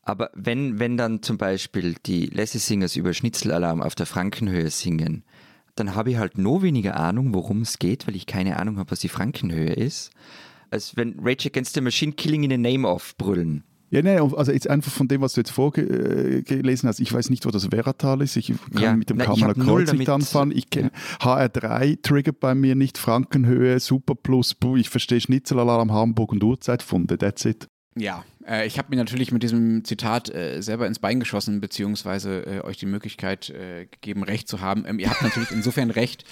[0.03, 5.23] Aber wenn, wenn dann zum Beispiel die Lassie Singers über Schnitzelalarm auf der Frankenhöhe singen,
[5.75, 8.91] dann habe ich halt noch weniger Ahnung, worum es geht, weil ich keine Ahnung habe,
[8.91, 10.11] was die Frankenhöhe ist,
[10.69, 13.63] als wenn Rage Against the Machine Killing in the Name of brüllen.
[13.89, 17.45] Ja, nee, also jetzt einfach von dem, was du jetzt vorgelesen hast, ich weiß nicht,
[17.45, 20.91] wo das Werratal ist, ich kann Ja, mit dem Kammerer Kreuz nicht anfangen, ich kenne
[21.21, 27.67] HR3, triggert bei mir nicht, Frankenhöhe, Superplus, ich verstehe Schnitzelalarm, Hamburg und Urzeitfunde, that's it.
[27.95, 32.45] Ja, äh, ich habe mir natürlich mit diesem Zitat äh, selber ins Bein geschossen, beziehungsweise
[32.45, 34.85] äh, euch die Möglichkeit äh, gegeben, Recht zu haben.
[34.87, 36.23] Ähm, ihr habt natürlich insofern Recht,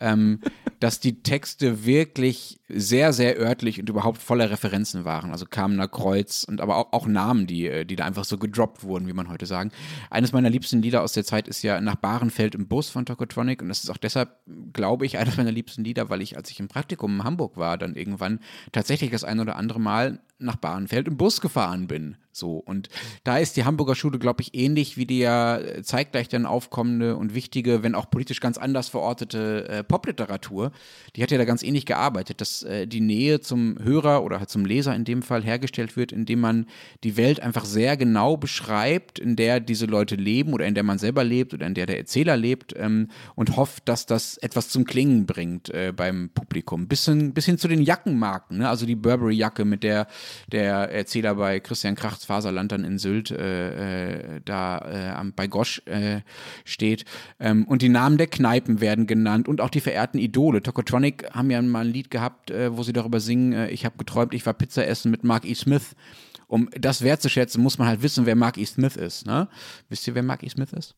[0.00, 0.40] ähm,
[0.80, 5.30] dass die Texte wirklich sehr, sehr örtlich und überhaupt voller Referenzen waren.
[5.32, 8.82] Also Kamener Kreuz und aber auch, auch Namen, die, äh, die da einfach so gedroppt
[8.84, 9.70] wurden, wie man heute sagen.
[10.10, 13.60] Eines meiner liebsten Lieder aus der Zeit ist ja Nach Bahrenfeld im Bus von Tokotronic
[13.62, 14.30] und das ist auch deshalb,
[14.72, 17.76] glaube ich, eines meiner liebsten Lieder, weil ich, als ich im Praktikum in Hamburg war,
[17.76, 18.40] dann irgendwann
[18.72, 22.16] tatsächlich das ein oder andere Mal nach Bahrenfeld im Bus gefahren bin.
[22.38, 22.56] So.
[22.56, 22.88] Und
[23.24, 27.16] da ist die Hamburger Schule, glaube ich, ähnlich wie die ja äh, zeitgleich dann aufkommende
[27.16, 30.72] und wichtige, wenn auch politisch ganz anders verortete äh, Popliteratur.
[31.16, 34.50] Die hat ja da ganz ähnlich gearbeitet, dass äh, die Nähe zum Hörer oder halt
[34.50, 36.66] zum Leser in dem Fall hergestellt wird, indem man
[37.04, 40.98] die Welt einfach sehr genau beschreibt, in der diese Leute leben oder in der man
[40.98, 44.84] selber lebt oder in der der Erzähler lebt ähm, und hofft, dass das etwas zum
[44.84, 46.86] Klingen bringt äh, beim Publikum.
[46.88, 48.68] Bis hin, bis hin zu den Jackenmarken, ne?
[48.68, 50.06] also die Burberry-Jacke, mit der
[50.52, 55.46] der Erzähler bei Christian Krachts Faserland dann in Sylt äh, äh, da äh, am, bei
[55.48, 56.20] Gosch äh,
[56.64, 57.04] steht.
[57.40, 60.62] Ähm, und die Namen der Kneipen werden genannt und auch die verehrten Idole.
[60.62, 64.46] Tokotronic haben ja mal ein Lied gehabt, wo sie darüber singen, ich habe geträumt, ich
[64.46, 65.54] war Pizza essen mit Mark E.
[65.54, 65.96] Smith.
[66.46, 68.64] Um das wertzuschätzen, muss man halt wissen, wer Mark E.
[68.64, 69.26] Smith ist.
[69.26, 69.48] Ne?
[69.88, 70.48] Wisst ihr, wer Mark E.
[70.48, 70.94] Smith ist?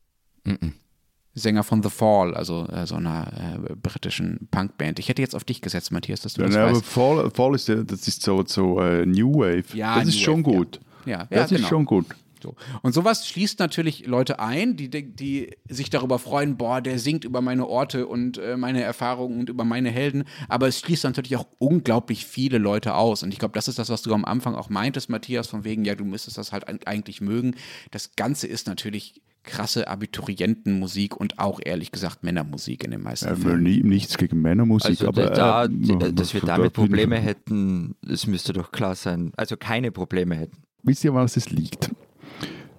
[1.35, 4.99] Sänger von The Fall, also äh, so einer äh, britischen Punkband.
[4.99, 6.85] Ich hätte jetzt auf dich gesetzt, Matthias, dass du Ja, das aber weißt.
[6.85, 10.21] Fall, Fall ist, ja- das ist so, so äh, New Wave, Ja, das ist New
[10.25, 10.77] schon Wave, gut.
[10.77, 11.63] Ja, ja, das genau.
[11.63, 12.07] ist schon gut.
[12.43, 12.55] So.
[12.83, 17.41] Und sowas schließt natürlich Leute ein, die, die sich darüber freuen, boah, der singt über
[17.41, 20.25] meine Orte und äh, meine Erfahrungen und über meine Helden.
[20.49, 23.23] Aber es schließt natürlich auch unglaublich viele Leute aus.
[23.23, 25.85] Und ich glaube, das ist das, was du am Anfang auch meintest, Matthias, von wegen,
[25.85, 27.55] ja, du müsstest das halt eigentlich mögen.
[27.91, 33.37] Das Ganze ist natürlich krasse Abiturientenmusik und auch ehrlich gesagt Männermusik in den meisten ja,
[33.37, 33.63] Fällen.
[33.63, 38.53] Nie, nichts gegen Männermusik, also aber da, äh, dass wir damit Probleme hätten, das müsste
[38.53, 39.33] doch klar sein.
[39.37, 40.63] Also keine Probleme hätten.
[40.83, 41.91] Wisst ihr, was es liegt?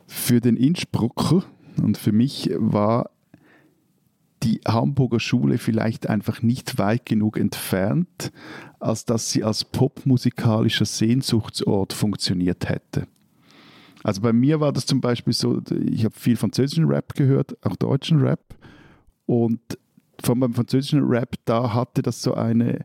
[0.08, 1.44] Für den Innsbrucker
[1.82, 3.10] und für mich war
[4.44, 8.32] die Hamburger Schule vielleicht einfach nicht weit genug entfernt,
[8.80, 13.08] als dass sie als popmusikalischer Sehnsuchtsort funktioniert hätte.
[14.04, 17.76] Also bei mir war das zum Beispiel so, ich habe viel französischen Rap gehört, auch
[17.76, 18.56] deutschen Rap.
[19.28, 19.60] Und
[20.24, 22.84] von beim französischen Rap, da hatte das so eine,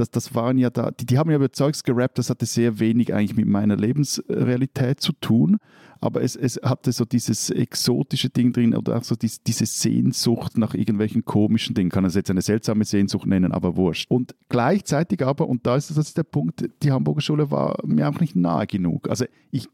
[0.00, 2.78] das, das waren ja da, die, die haben ja über Zeugs gerappt, das hatte sehr
[2.78, 5.58] wenig eigentlich mit meiner Lebensrealität zu tun,
[6.00, 10.56] aber es, es hatte so dieses exotische Ding drin oder auch so dies, diese Sehnsucht
[10.56, 14.10] nach irgendwelchen komischen Dingen, kann es jetzt eine seltsame Sehnsucht nennen, aber wurscht.
[14.10, 18.20] Und gleichzeitig aber, und da ist das der Punkt, die Hamburger Schule war mir auch
[18.20, 19.08] nicht nahe genug.
[19.08, 19.68] Also ich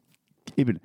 [0.57, 0.79] eben,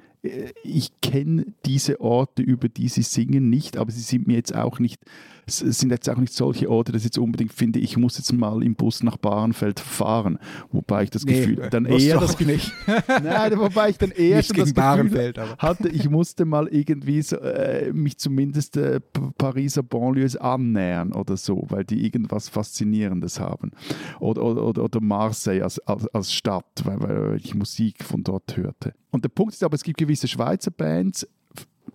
[0.63, 4.80] ich kenne diese Orte, über die sie singen, nicht, aber sie sind mir jetzt auch
[4.80, 5.01] nicht,
[5.47, 8.61] sind jetzt auch nicht solche Orte, dass ich jetzt unbedingt finde, ich muss jetzt mal
[8.61, 10.38] im Bus nach Bahrenfeld fahren.
[10.72, 12.72] Wobei ich das nee, Gefühl dann eher das nicht.
[13.07, 17.91] Nein, wobei ich dann eher nicht das Gefühl hatte, ich musste mal irgendwie so, äh,
[17.93, 18.99] mich zumindest äh,
[19.38, 23.72] Pariser Banlieues annähern oder so, weil die irgendwas Faszinierendes haben.
[24.20, 28.93] Oder, oder, oder Marseille als, als, als Stadt, weil, weil ich Musik von dort hörte.
[29.11, 31.28] Und der Punkt ist aber, es gibt gewisse Schweizer Bands,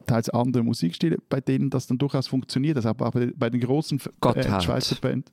[0.06, 2.76] teils andere Musikstile, bei denen das dann durchaus funktioniert.
[2.76, 5.32] Also aber bei den großen äh, Schweizer Bands.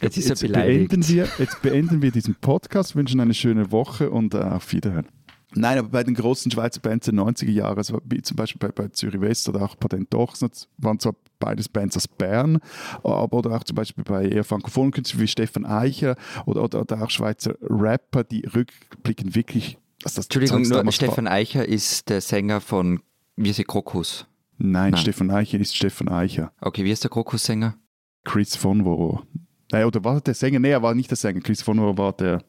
[0.00, 0.90] Jetzt, ist jetzt, er beleidigt.
[0.90, 5.08] beenden wir, jetzt beenden wir diesen Podcast, wünschen eine schöne Woche und äh, auf Wiederhören.
[5.54, 8.68] Nein, aber bei den großen Schweizer Bands der 90er Jahre, also wie zum Beispiel bei,
[8.70, 12.58] bei Zürich West oder auch Patent Dochsner, waren zwar beides Bands aus Bern,
[13.02, 17.02] aber oder auch zum Beispiel bei eher frankophonen Künstlern wie Stefan Eicher oder, oder, oder
[17.02, 23.00] auch Schweizer Rapper, die rückblickend wirklich das Entschuldigung, nur Stefan Eicher ist der Sänger von
[23.36, 24.26] Wie ist Krokus?
[24.58, 26.52] Nein, Nein, Stefan Eicher ist Stefan Eicher.
[26.60, 27.76] Okay, wie ist der Krokus-Sänger?
[28.24, 29.22] Chris von Woro.
[29.70, 30.58] Nein, oder war der Sänger?
[30.58, 31.40] Nein, er war nicht der Sänger.
[31.40, 32.42] Chris von Woro war der,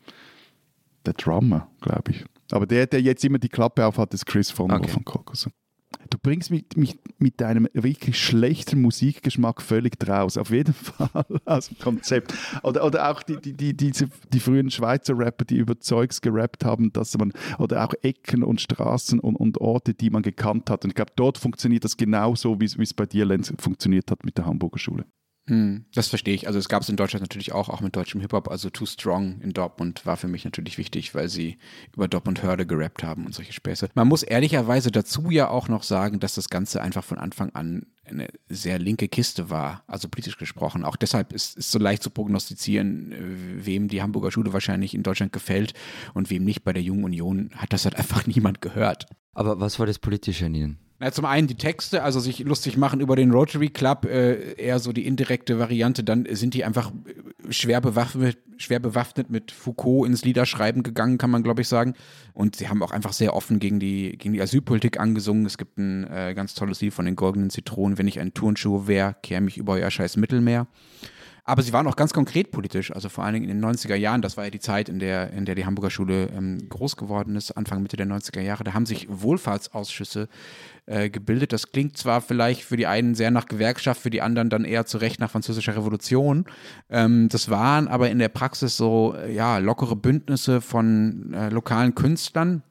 [1.05, 2.25] der Drummer, glaube ich.
[2.51, 4.89] Aber der, der jetzt immer die Klappe aufhat, ist Chris von Woro okay.
[4.89, 5.49] von Krokus.
[6.09, 10.37] Du bringst mich, mich mit deinem wirklich schlechten Musikgeschmack völlig draus.
[10.37, 12.33] Auf jeden Fall aus dem Konzept.
[12.63, 16.65] Oder, oder auch die, die, die, diese, die frühen Schweizer Rapper, die über Zeugs gerappt
[16.65, 20.83] haben, dass man, oder auch Ecken und Straßen und, und Orte, die man gekannt hat.
[20.83, 24.37] Und ich glaube, dort funktioniert das genauso, wie es bei dir, Lenz, funktioniert hat mit
[24.37, 25.05] der Hamburger Schule.
[25.49, 26.45] Hm, das verstehe ich.
[26.45, 28.49] Also es gab es in Deutschland natürlich auch, auch mit deutschem Hip-Hop.
[28.49, 31.57] Also Too Strong in Dortmund war für mich natürlich wichtig, weil sie
[31.95, 33.89] über Dopp und Hörde gerappt haben und solche Späße.
[33.95, 37.87] Man muss ehrlicherweise dazu ja auch noch sagen, dass das Ganze einfach von Anfang an
[38.05, 40.85] eine sehr linke Kiste war, also politisch gesprochen.
[40.85, 45.01] Auch deshalb ist es so leicht zu prognostizieren, äh, wem die Hamburger Schule wahrscheinlich in
[45.01, 45.73] Deutschland gefällt
[46.13, 46.63] und wem nicht.
[46.63, 49.07] Bei der Jungen Union hat das halt einfach niemand gehört.
[49.33, 50.88] Aber was war das Politische an Ihnen?
[51.01, 54.79] Na, zum einen die Texte, also sich lustig machen über den Rotary Club, äh, eher
[54.79, 60.05] so die indirekte Variante, dann sind die einfach äh, schwer bewaffnet, schwer bewaffnet mit Foucault
[60.05, 61.93] ins Liederschreiben gegangen, kann man glaube ich sagen.
[62.33, 65.45] Und sie haben auch einfach sehr offen gegen die, gegen die Asylpolitik angesungen.
[65.45, 68.87] Es gibt ein äh, ganz tolles Lied von den Goldenen Zitronen, wenn ich ein Turnschuh
[68.87, 70.67] wäre, kehr mich über euer scheiß Mittelmeer.
[71.43, 74.21] Aber sie waren auch ganz konkret politisch, also vor allen Dingen in den 90er Jahren,
[74.21, 77.35] das war ja die Zeit, in der, in der die Hamburger Schule ähm, groß geworden
[77.35, 80.27] ist, Anfang, Mitte der 90er Jahre, da haben sich Wohlfahrtsausschüsse
[80.85, 81.53] äh, gebildet.
[81.53, 84.85] Das klingt zwar vielleicht für die einen sehr nach Gewerkschaft, für die anderen dann eher
[84.85, 86.45] zu Recht nach französischer Revolution.
[86.89, 91.93] Ähm, das waren aber in der Praxis so, äh, ja, lockere Bündnisse von äh, lokalen
[91.93, 92.63] Künstlern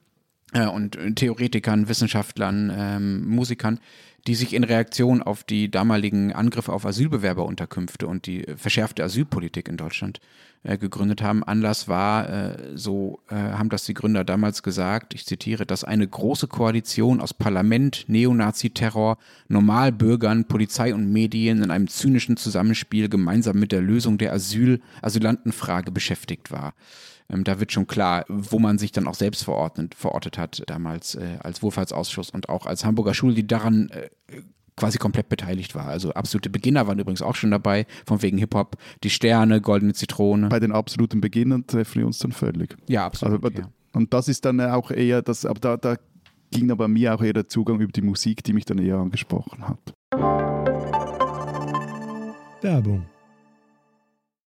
[0.53, 3.79] äh, und Theoretikern, Wissenschaftlern, ähm, Musikern,
[4.27, 9.77] die sich in Reaktion auf die damaligen Angriffe auf Asylbewerberunterkünfte und die verschärfte Asylpolitik in
[9.77, 10.19] Deutschland
[10.63, 11.43] äh, gegründet haben.
[11.43, 16.05] Anlass war, äh, so äh, haben das die Gründer damals gesagt, ich zitiere, dass eine
[16.05, 23.71] große Koalition aus Parlament, Neonazi-Terror, Normalbürgern, Polizei und Medien in einem zynischen Zusammenspiel gemeinsam mit
[23.71, 26.73] der Lösung der Asyl Asylantenfrage beschäftigt war.
[27.29, 31.15] Ähm, da wird schon klar, wo man sich dann auch selbst verordnet, verortet hat, damals
[31.15, 34.09] äh, als Wohlfahrtsausschuss und auch als Hamburger Schule, die daran äh,
[34.75, 35.85] quasi komplett beteiligt war.
[35.85, 40.49] Also absolute Beginner waren übrigens auch schon dabei, von wegen Hip-Hop, die Sterne, Goldene Zitrone.
[40.49, 42.77] Bei den absoluten Beginnern treffen wir uns dann völlig.
[42.87, 43.43] Ja, absolut.
[43.43, 43.69] Also, ja.
[43.91, 45.97] Und das ist dann auch eher das, aber da, da
[46.51, 49.67] ging aber mir auch eher der Zugang über die Musik, die mich dann eher angesprochen
[49.67, 49.93] hat.
[52.61, 53.05] Werbung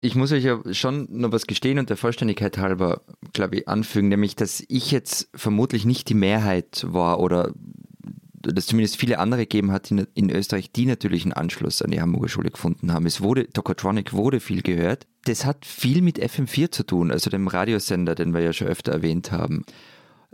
[0.00, 4.08] Ich muss euch ja schon noch was gestehen und der Vollständigkeit halber, glaube ich, anfügen,
[4.08, 7.52] nämlich, dass ich jetzt vermutlich nicht die Mehrheit war oder
[8.40, 12.00] dass zumindest viele andere gegeben hat in, in, Österreich, die natürlich einen Anschluss an die
[12.00, 13.06] Hamburger Schule gefunden haben.
[13.06, 15.06] Es wurde, Tokotronic wurde viel gehört.
[15.24, 18.92] Das hat viel mit FM4 zu tun, also dem Radiosender, den wir ja schon öfter
[18.92, 19.64] erwähnt haben.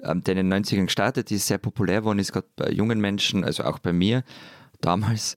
[0.03, 3.45] Ähm, der in den 90ern gestartet ist, sehr populär geworden ist, gerade bei jungen Menschen,
[3.45, 4.25] also auch bei mir
[4.81, 5.37] damals.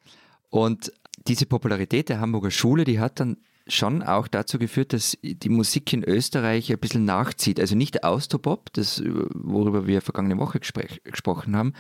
[0.50, 0.92] Und
[1.28, 5.92] diese Popularität der Hamburger Schule, die hat dann schon auch dazu geführt, dass die Musik
[5.94, 7.60] in Österreich ein bisschen nachzieht.
[7.60, 11.74] Also nicht Austropop, das, worüber wir vergangene Woche gesprochen haben,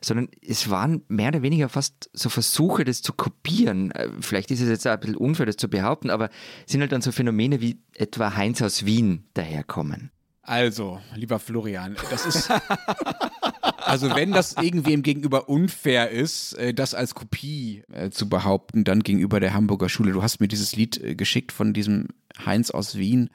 [0.00, 3.90] sondern es waren mehr oder weniger fast so Versuche, das zu kopieren.
[3.92, 6.30] Äh, vielleicht ist es jetzt auch ein bisschen unfair, das zu behaupten, aber
[6.64, 10.10] es sind halt dann so Phänomene wie etwa Heinz aus Wien daherkommen.
[10.42, 12.50] Also, lieber Florian, das ist.
[13.84, 19.00] Also wenn das irgendwem gegenüber unfair ist, äh, das als Kopie äh, zu behaupten, dann
[19.00, 20.12] gegenüber der Hamburger Schule.
[20.12, 22.08] Du hast mir dieses Lied äh, geschickt von diesem
[22.44, 23.30] Heinz aus Wien.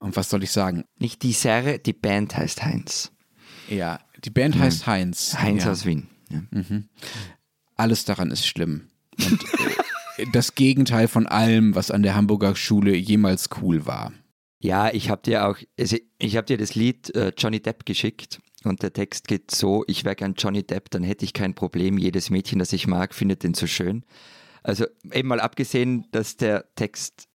[0.00, 0.84] Und was soll ich sagen?
[0.98, 3.12] Nicht die Serre, die Band heißt Heinz.
[3.68, 5.38] Ja, die Band heißt Heinz.
[5.38, 5.70] Heinz ja.
[5.70, 6.08] aus Wien.
[6.28, 6.42] Ja.
[6.50, 6.88] Mhm.
[7.76, 8.88] Alles daran ist schlimm.
[9.18, 9.44] Und
[10.32, 14.12] das Gegenteil von allem, was an der Hamburger Schule jemals cool war.
[14.60, 18.82] Ja, ich habe dir auch, also ich habe dir das Lied Johnny Depp geschickt und
[18.82, 22.30] der Text geht so, ich wäre gern Johnny Depp, dann hätte ich kein Problem, jedes
[22.30, 24.04] Mädchen, das ich mag, findet den so schön.
[24.62, 27.28] Also eben mal abgesehen, dass der Text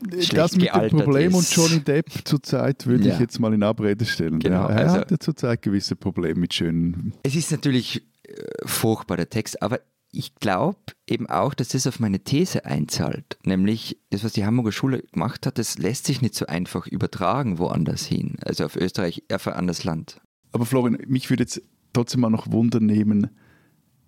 [0.00, 1.36] das mit dem Problem ist.
[1.36, 3.14] und Johnny Depp zurzeit würde ja.
[3.14, 4.38] ich jetzt mal in Abrede stellen.
[4.38, 7.14] Genau, ja, er also, hat ja zurzeit gewisse Probleme mit schönen.
[7.22, 8.32] Es ist natürlich äh,
[8.64, 9.80] furchtbar, der Text, aber
[10.12, 13.38] ich glaube eben auch, dass das auf meine These einzahlt.
[13.44, 17.58] Nämlich, das, was die Hamburger Schule gemacht hat, das lässt sich nicht so einfach übertragen
[17.58, 18.36] woanders hin.
[18.42, 20.20] Also auf Österreich, auf ein anderes Land.
[20.52, 23.30] Aber Florian, mich würde jetzt trotzdem mal noch Wunder nehmen,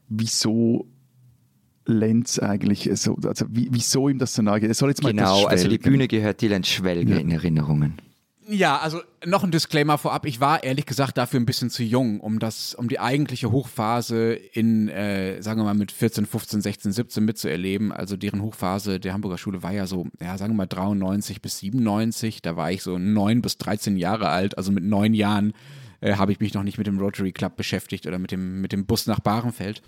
[0.08, 0.86] wieso
[1.86, 4.68] Lenz eigentlich so, also wieso ihm das so nahe geht.
[4.68, 7.18] Er soll jetzt mal Genau, also die Bühne gehört dir Lenz Schwelge ja.
[7.18, 7.94] in Erinnerungen.
[8.50, 10.24] Ja, also noch ein Disclaimer vorab.
[10.24, 14.32] Ich war ehrlich gesagt dafür ein bisschen zu jung, um das, um die eigentliche Hochphase
[14.32, 17.92] in, äh, sagen wir mal, mit 14, 15, 16, 17 mitzuerleben.
[17.92, 21.58] Also deren Hochphase der Hamburger Schule war ja so, ja, sagen wir mal 93 bis
[21.58, 22.40] 97.
[22.40, 24.56] Da war ich so neun bis 13 Jahre alt.
[24.56, 25.52] Also mit neun Jahren
[26.00, 28.72] äh, habe ich mich noch nicht mit dem Rotary Club beschäftigt oder mit dem, mit
[28.72, 29.82] dem Bus nach Barenfeld.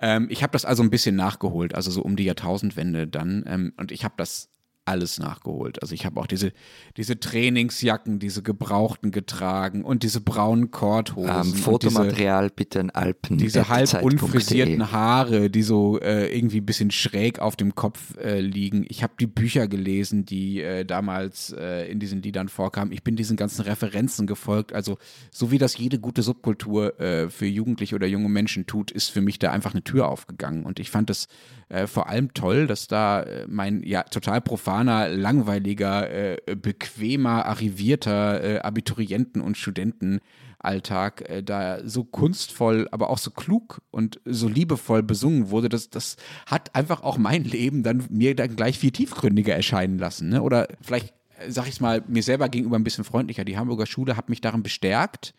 [0.00, 3.44] Ähm, ich habe das also ein bisschen nachgeholt, also so um die Jahrtausendwende dann.
[3.46, 4.50] Ähm, und ich habe das
[4.86, 5.80] alles nachgeholt.
[5.82, 6.52] Also ich habe auch diese,
[6.96, 11.52] diese Trainingsjacken, diese gebrauchten getragen und diese braunen Korthosen.
[11.52, 13.38] Ähm, Fotomaterial diese, bitte in Alpen.
[13.38, 18.40] Diese halb unfrisierten Haare, die so äh, irgendwie ein bisschen schräg auf dem Kopf äh,
[18.40, 18.84] liegen.
[18.88, 22.92] Ich habe die Bücher gelesen, die äh, damals äh, in diesen Liedern vorkamen.
[22.92, 24.74] Ich bin diesen ganzen Referenzen gefolgt.
[24.74, 24.98] Also
[25.30, 29.22] so wie das jede gute Subkultur äh, für Jugendliche oder junge Menschen tut, ist für
[29.22, 30.64] mich da einfach eine Tür aufgegangen.
[30.64, 31.26] Und ich fand es
[31.70, 38.42] äh, vor allem toll, dass da mein ja total profan profaner, langweiliger, äh, bequemer, arrivierter
[38.42, 45.04] äh, Abiturienten- und Studentenalltag äh, da so kunstvoll, aber auch so klug und so liebevoll
[45.04, 46.16] besungen wurde, das, das
[46.46, 50.30] hat einfach auch mein Leben dann mir dann gleich viel tiefgründiger erscheinen lassen.
[50.30, 50.42] Ne?
[50.42, 53.44] Oder vielleicht, äh, sag ich mal, mir selber gegenüber ein bisschen freundlicher.
[53.44, 55.34] Die Hamburger Schule hat mich darin bestärkt,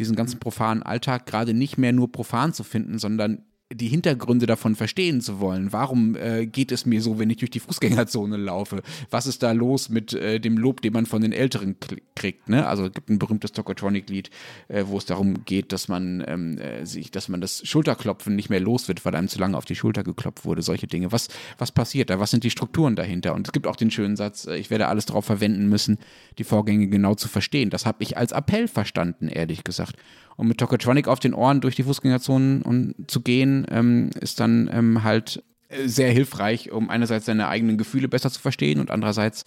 [0.00, 3.44] diesen ganzen profanen Alltag gerade nicht mehr nur profan zu finden, sondern
[3.74, 5.72] die Hintergründe davon verstehen zu wollen.
[5.72, 8.82] Warum äh, geht es mir so, wenn ich durch die Fußgängerzone laufe?
[9.10, 11.76] Was ist da los mit äh, dem Lob, den man von den Älteren
[12.14, 12.48] kriegt?
[12.48, 12.66] Ne?
[12.66, 14.30] Also es gibt ein berühmtes Tokotronic-Lied,
[14.68, 18.50] äh, wo es darum geht, dass man ähm, äh, sich, dass man das Schulterklopfen nicht
[18.50, 20.62] mehr los wird, weil einem zu lange auf die Schulter geklopft wurde.
[20.62, 21.12] Solche Dinge.
[21.12, 22.20] Was, was passiert da?
[22.20, 23.34] Was sind die Strukturen dahinter?
[23.34, 25.98] Und es gibt auch den schönen Satz, äh, ich werde alles darauf verwenden müssen,
[26.38, 27.70] die Vorgänge genau zu verstehen.
[27.70, 29.96] Das habe ich als Appell verstanden, ehrlich gesagt.
[30.36, 34.68] Und mit Tokotronic auf den Ohren durch die Fußgängerzonen und zu gehen, ähm, ist dann
[34.72, 39.44] ähm, halt äh, sehr hilfreich, um einerseits seine eigenen Gefühle besser zu verstehen und andererseits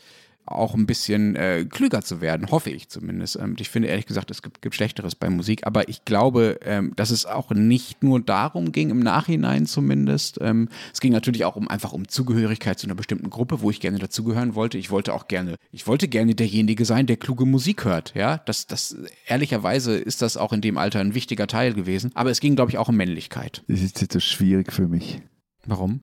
[0.48, 3.38] auch ein bisschen äh, klüger zu werden, hoffe ich zumindest.
[3.38, 6.94] Ähm, ich finde ehrlich gesagt, es gibt, gibt Schlechteres bei Musik, aber ich glaube, ähm,
[6.96, 10.40] dass es auch nicht nur darum ging, im Nachhinein zumindest.
[10.42, 13.80] Ähm, es ging natürlich auch um einfach um Zugehörigkeit zu einer bestimmten Gruppe, wo ich
[13.80, 14.78] gerne dazugehören wollte.
[14.78, 18.14] Ich wollte auch gerne, ich wollte gerne derjenige sein, der kluge Musik hört.
[18.16, 18.96] Ja, das, das
[19.28, 22.12] ehrlicherweise ist das auch in dem Alter ein wichtiger Teil gewesen.
[22.16, 23.64] Aber es ging, glaube ich, auch um Männlichkeit.
[23.68, 25.22] Das ist jetzt so schwierig für mich.
[25.66, 26.02] Warum?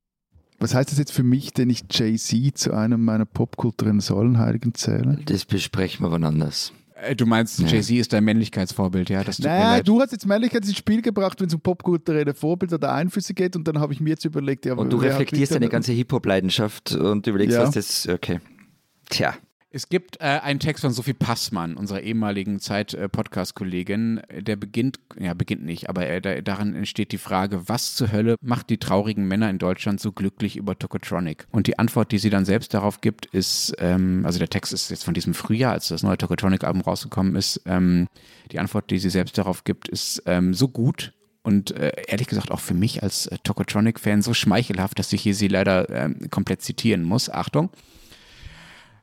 [0.64, 5.18] Was heißt das jetzt für mich, denn ich Jay-Z zu einem meiner popkulturellen Säulenheiligen zähle?
[5.26, 6.72] Das besprechen wir wann anders.
[6.94, 7.66] Äh, Du meinst, Ja.
[7.66, 9.22] Jay-Z ist dein Männlichkeitsvorbild, ja?
[9.24, 12.94] Das Naja, du hast jetzt Männlichkeit ins Spiel gebracht, wenn es um popkulturelle Vorbilder oder
[12.94, 15.92] Einflüsse geht und dann habe ich mir jetzt überlegt, ja, Und du reflektierst deine ganze
[15.92, 17.64] Hip-Hop-Leidenschaft und überlegst, Ja.
[17.64, 18.08] was das.
[18.08, 18.40] Okay.
[19.10, 19.34] Tja.
[19.74, 25.64] Es gibt äh, einen Text von Sophie Passmann, unserer ehemaligen Zeit-Podcast-Kollegin, der beginnt, ja, beginnt
[25.64, 29.50] nicht, aber äh, da, daran entsteht die Frage, was zur Hölle macht die traurigen Männer
[29.50, 31.48] in Deutschland so glücklich über Tokotronic?
[31.50, 34.90] Und die Antwort, die sie dann selbst darauf gibt, ist, ähm, also der Text ist
[34.90, 38.06] jetzt von diesem Frühjahr, als das neue Tokotronic-Album rausgekommen ist, ähm,
[38.52, 41.12] die Antwort, die sie selbst darauf gibt, ist ähm, so gut,
[41.42, 45.34] und äh, ehrlich gesagt auch für mich als äh, Tokotronic-Fan so schmeichelhaft, dass ich hier
[45.34, 47.28] sie leider ähm, komplett zitieren muss.
[47.28, 47.70] Achtung.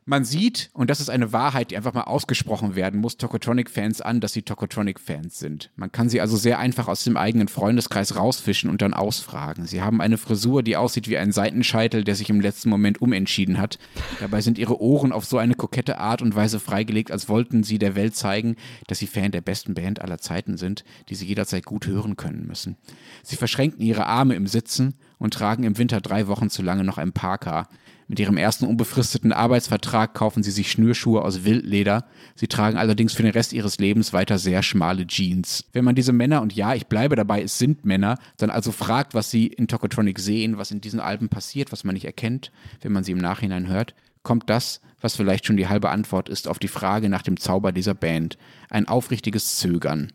[0.04, 4.18] Man sieht, und das ist eine Wahrheit, die einfach mal ausgesprochen werden muss, Tokotronic-Fans an,
[4.20, 5.70] dass sie Tokotronic-Fans sind.
[5.76, 9.66] Man kann sie also sehr einfach aus dem eigenen Freundeskreis rausfischen und dann ausfragen.
[9.66, 13.58] Sie haben eine Frisur, die aussieht wie ein Seitenscheitel, der sich im letzten Moment umentschieden
[13.58, 13.78] hat.
[14.18, 17.78] Dabei sind ihre Ohren auf so eine kokette Art und Weise freigelegt, als wollten sie
[17.78, 18.56] der Welt zeigen,
[18.88, 22.44] dass sie Fan der besten Band aller Zeiten sind, die sie jederzeit gut hören können
[22.48, 22.76] müssen.
[23.22, 26.98] Sie verschränken ihre Arme im Sitzen und tragen im Winter drei Wochen zu lange noch
[26.98, 27.68] ein Parka.
[28.08, 32.04] Mit ihrem ersten unbefristeten Arbeitsvertrag kaufen sie sich Schnürschuhe aus Wildleder.
[32.34, 35.64] Sie tragen allerdings für den Rest ihres Lebens weiter sehr schmale Jeans.
[35.72, 39.14] Wenn man diese Männer, und ja, ich bleibe dabei, es sind Männer, dann also fragt,
[39.14, 42.92] was sie in Tokotronic sehen, was in diesen Alben passiert, was man nicht erkennt, wenn
[42.92, 46.58] man sie im Nachhinein hört, kommt das, was vielleicht schon die halbe Antwort ist auf
[46.58, 48.38] die Frage nach dem Zauber dieser Band.
[48.70, 50.12] Ein aufrichtiges Zögern.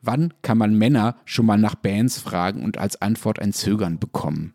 [0.00, 4.54] Wann kann man Männer schon mal nach Bands fragen und als Antwort ein Zögern bekommen?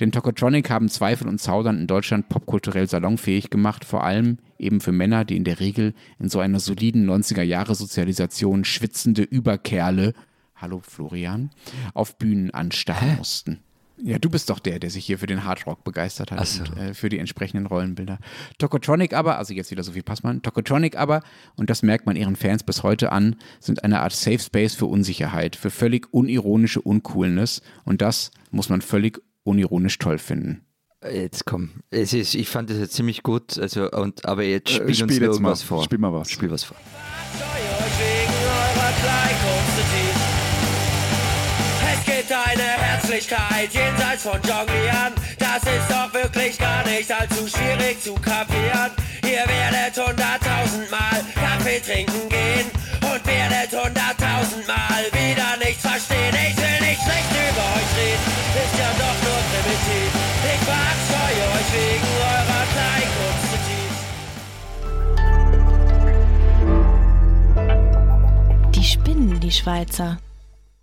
[0.00, 4.92] Denn Tokotronic haben Zweifel und Zaudern in Deutschland popkulturell salonfähig gemacht, vor allem eben für
[4.92, 10.14] Männer, die in der Regel in so einer soliden 90er-Jahre-Sozialisation schwitzende Überkerle,
[10.56, 11.50] hallo Florian,
[11.92, 13.60] auf Bühnen anstarren mussten.
[14.02, 16.62] Ja, du bist doch der, der sich hier für den Hardrock begeistert hat so.
[16.62, 18.18] und äh, für die entsprechenden Rollenbilder.
[18.56, 21.22] Tokotronic aber, also jetzt wieder Sophie Passmann, Tokotronic aber,
[21.56, 24.86] und das merkt man ihren Fans bis heute an, sind eine Art Safe Space für
[24.86, 29.20] Unsicherheit, für völlig unironische Uncoolness und das muss man völlig
[29.50, 30.64] unironisch toll finden.
[31.10, 31.70] Jetzt komm.
[31.90, 33.58] Es ist, ich fand das jetzt ziemlich gut.
[33.58, 35.32] Also, und, aber jetzt spiel Äh, uns spiel nur jetzt mal.
[35.48, 35.84] irgendwas vor.
[35.84, 36.30] Spiel mal was.
[36.30, 36.76] Spiel was vor.
[41.92, 45.12] Es gibt eine Herzlichkeit jenseits von Jonglieren.
[45.38, 48.90] Das ist doch wirklich gar nicht allzu schwierig zu kapieren.
[49.24, 52.66] Ihr werdet hunderttausendmal Kaffee trinken gehen
[53.02, 56.34] und werdet hunderttausendmal wieder nichts verstehen.
[56.34, 58.26] Ich will nicht schlecht über euch reden,
[69.20, 70.18] spinnen, die Schweizer.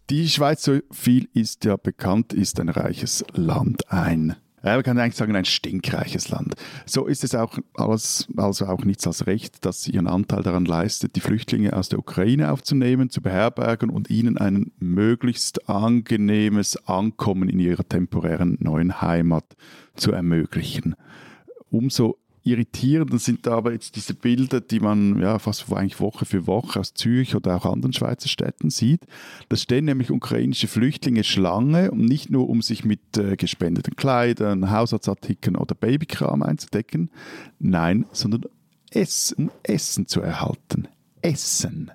[0.09, 3.91] Die Schweiz, so viel ist ja bekannt, ist ein reiches Land.
[3.91, 6.53] Ein, ja, man kann eigentlich sagen, ein stinkreiches Land.
[6.85, 10.65] So ist es auch alles, also auch nichts als Recht, dass sie ihren Anteil daran
[10.65, 17.49] leistet, die Flüchtlinge aus der Ukraine aufzunehmen, zu beherbergen und ihnen ein möglichst angenehmes Ankommen
[17.49, 19.45] in ihrer temporären neuen Heimat
[19.95, 20.95] zu ermöglichen.
[21.69, 22.17] Umso
[22.47, 26.93] irritierender sind aber jetzt diese Bilder, die man ja fast eigentlich Woche für Woche aus
[26.93, 29.01] Zürich oder auch anderen Schweizer Städten sieht.
[29.49, 34.71] Da stehen nämlich ukrainische Flüchtlinge Schlange, um nicht nur um sich mit äh, gespendeten Kleidern,
[34.71, 37.11] Haushaltsartikeln oder Babykram einzudecken,
[37.59, 38.45] nein, sondern
[38.91, 40.87] es, um Essen zu erhalten.
[41.21, 41.91] Essen.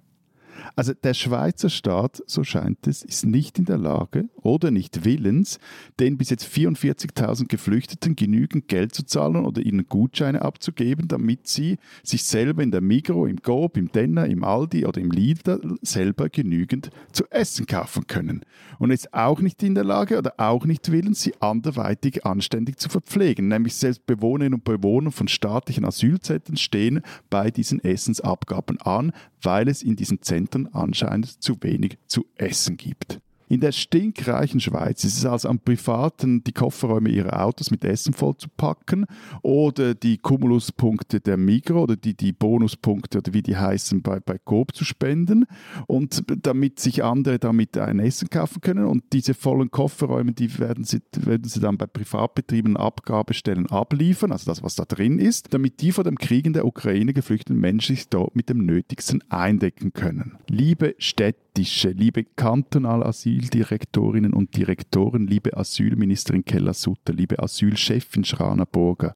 [0.74, 5.58] Also der Schweizer Staat, so scheint es, ist nicht in der Lage oder nicht willens,
[6.00, 11.76] den bis jetzt 44.000 Geflüchteten genügend Geld zu zahlen oder ihnen Gutscheine abzugeben, damit sie
[12.02, 16.28] sich selber in der Migro, im Coop, im Denner, im Aldi oder im Lidl selber
[16.28, 18.44] genügend zu essen kaufen können.
[18.78, 22.88] Und ist auch nicht in der Lage oder auch nicht willens, sie anderweitig anständig zu
[22.88, 23.48] verpflegen.
[23.48, 29.12] Nämlich selbst Bewohnerinnen und Bewohner von staatlichen Asylzentren stehen bei diesen Essensabgaben an,
[29.42, 33.20] weil es in diesen Zentren anscheinend zu wenig zu essen gibt.
[33.52, 38.14] In der stinkreichen Schweiz ist es also am Privaten, die Kofferräume ihrer Autos mit Essen
[38.14, 39.04] vollzupacken
[39.42, 44.38] oder die Cumuluspunkte der Migro oder die, die Bonuspunkte oder wie die heißen bei, bei
[44.38, 45.44] Coop zu spenden
[45.86, 50.84] und damit sich andere damit ein Essen kaufen können und diese vollen Kofferräume, die werden
[50.84, 55.82] sie, werden sie dann bei Privatbetrieben Abgabestellen abliefern, also das, was da drin ist, damit
[55.82, 59.92] die vor dem Krieg in der Ukraine geflüchteten Menschen sich dort mit dem Nötigsten eindecken
[59.92, 60.38] können.
[60.48, 69.14] Liebe städtische, liebe kantonale Asyldirektorinnen und Direktoren, liebe Asylministerin Keller-Sutter, liebe Asylchefin Schraner-Burger,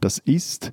[0.00, 0.72] das ist,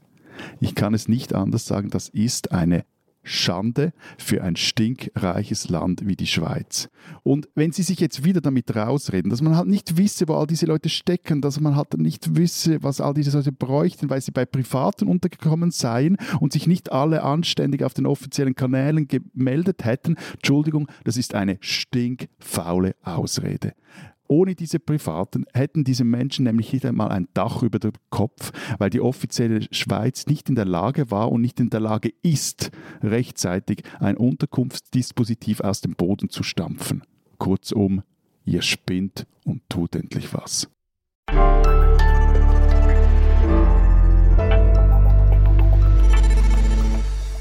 [0.60, 2.86] ich kann es nicht anders sagen, das ist eine
[3.30, 6.90] Schande für ein stinkreiches Land wie die Schweiz.
[7.22, 10.48] Und wenn Sie sich jetzt wieder damit rausreden, dass man halt nicht wisse, wo all
[10.48, 14.32] diese Leute stecken, dass man halt nicht wisse, was all diese Leute bräuchten, weil sie
[14.32, 20.16] bei Privaten untergekommen seien und sich nicht alle anständig auf den offiziellen Kanälen gemeldet hätten,
[20.34, 23.74] Entschuldigung, das ist eine stinkfaule Ausrede.
[24.32, 28.92] Ohne diese Privaten hätten diese Menschen nämlich nicht einmal ein Dach über dem Kopf, weil
[28.92, 32.70] die offizielle Schweiz nicht in der Lage war und nicht in der Lage ist,
[33.02, 37.02] rechtzeitig ein Unterkunftsdispositiv aus dem Boden zu stampfen.
[37.40, 38.04] Kurzum,
[38.46, 40.70] ihr spinnt und tut endlich was.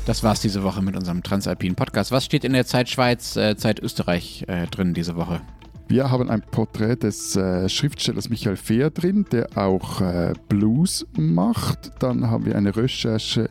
[0.06, 2.12] Das war's diese Woche mit unserem Transalpinen Podcast.
[2.12, 5.42] Was steht in der Zeit Schweiz, äh, Zeit Österreich äh, drin diese Woche?
[5.88, 11.92] Wir haben ein Porträt des äh, Schriftstellers Michael Fehr drin, der auch äh, Blues macht.
[12.00, 13.48] Dann haben wir eine Recherche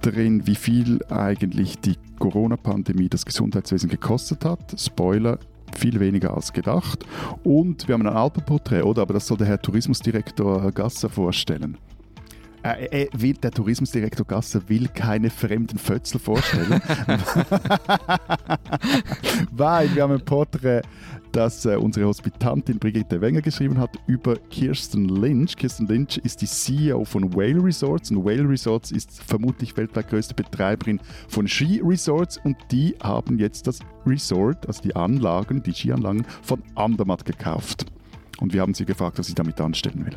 [0.00, 4.80] drin, wie viel eigentlich die Corona-Pandemie das Gesundheitswesen gekostet hat.
[4.80, 5.38] Spoiler,
[5.74, 7.04] viel weniger als gedacht.
[7.44, 9.02] Und wir haben ein Alpenporträt, oder?
[9.02, 11.76] Aber das soll der Herr Tourismusdirektor Gasser vorstellen.
[12.74, 16.80] Äh, äh, will, der Tourismusdirektor Gasser will keine fremden Fötzel vorstellen.
[19.52, 20.82] Weil wir haben ein Porträt
[21.36, 25.56] das äh, unsere Hospitantin Brigitte Wenger geschrieben hat über Kirsten Lynch.
[25.56, 30.34] Kirsten Lynch ist die CEO von Whale Resorts und Whale Resorts ist vermutlich weltweit größte
[30.34, 30.98] Betreiberin
[31.28, 36.62] von Ski Resorts und die haben jetzt das Resort, also die Anlagen, die Skianlagen von
[36.74, 37.84] Andermatt gekauft.
[38.40, 40.16] Und wir haben sie gefragt, was sie damit anstellen will.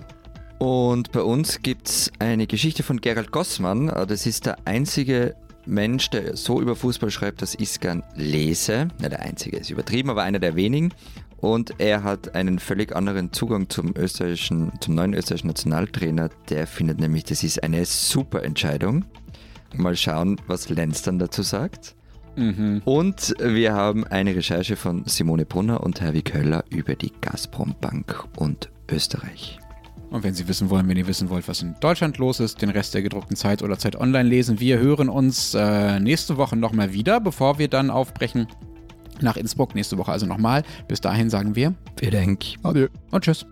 [0.60, 3.88] Und bei uns gibt es eine Geschichte von Gerald Gossmann.
[3.88, 5.36] Das ist der einzige
[5.66, 8.90] Mensch, der so über Fußball schreibt, dass ich es gern lese.
[9.00, 10.94] Na, der einzige ist übertrieben, aber einer der wenigen.
[11.38, 16.30] Und er hat einen völlig anderen Zugang zum österreichischen, zum neuen österreichischen Nationaltrainer.
[16.50, 19.06] Der findet nämlich, das ist eine super Entscheidung.
[19.74, 21.96] Mal schauen, was Lenz dann dazu sagt.
[22.36, 22.82] Mhm.
[22.84, 28.26] Und wir haben eine Recherche von Simone Brunner und Herwig Köller über die Gazprom Bank
[28.38, 29.59] und Österreich.
[30.10, 32.70] Und wenn Sie wissen wollen, wenn ihr wissen wollt, was in Deutschland los ist, den
[32.70, 34.60] Rest der gedruckten Zeit oder Zeit online lesen.
[34.60, 38.48] Wir hören uns äh, nächste Woche nochmal wieder, bevor wir dann aufbrechen
[39.22, 39.76] nach Innsbruck.
[39.76, 40.64] Nächste Woche also nochmal.
[40.88, 41.76] Bis dahin sagen wir.
[42.00, 42.58] Wir denken.
[42.64, 42.88] Adieu.
[43.12, 43.46] Und tschüss.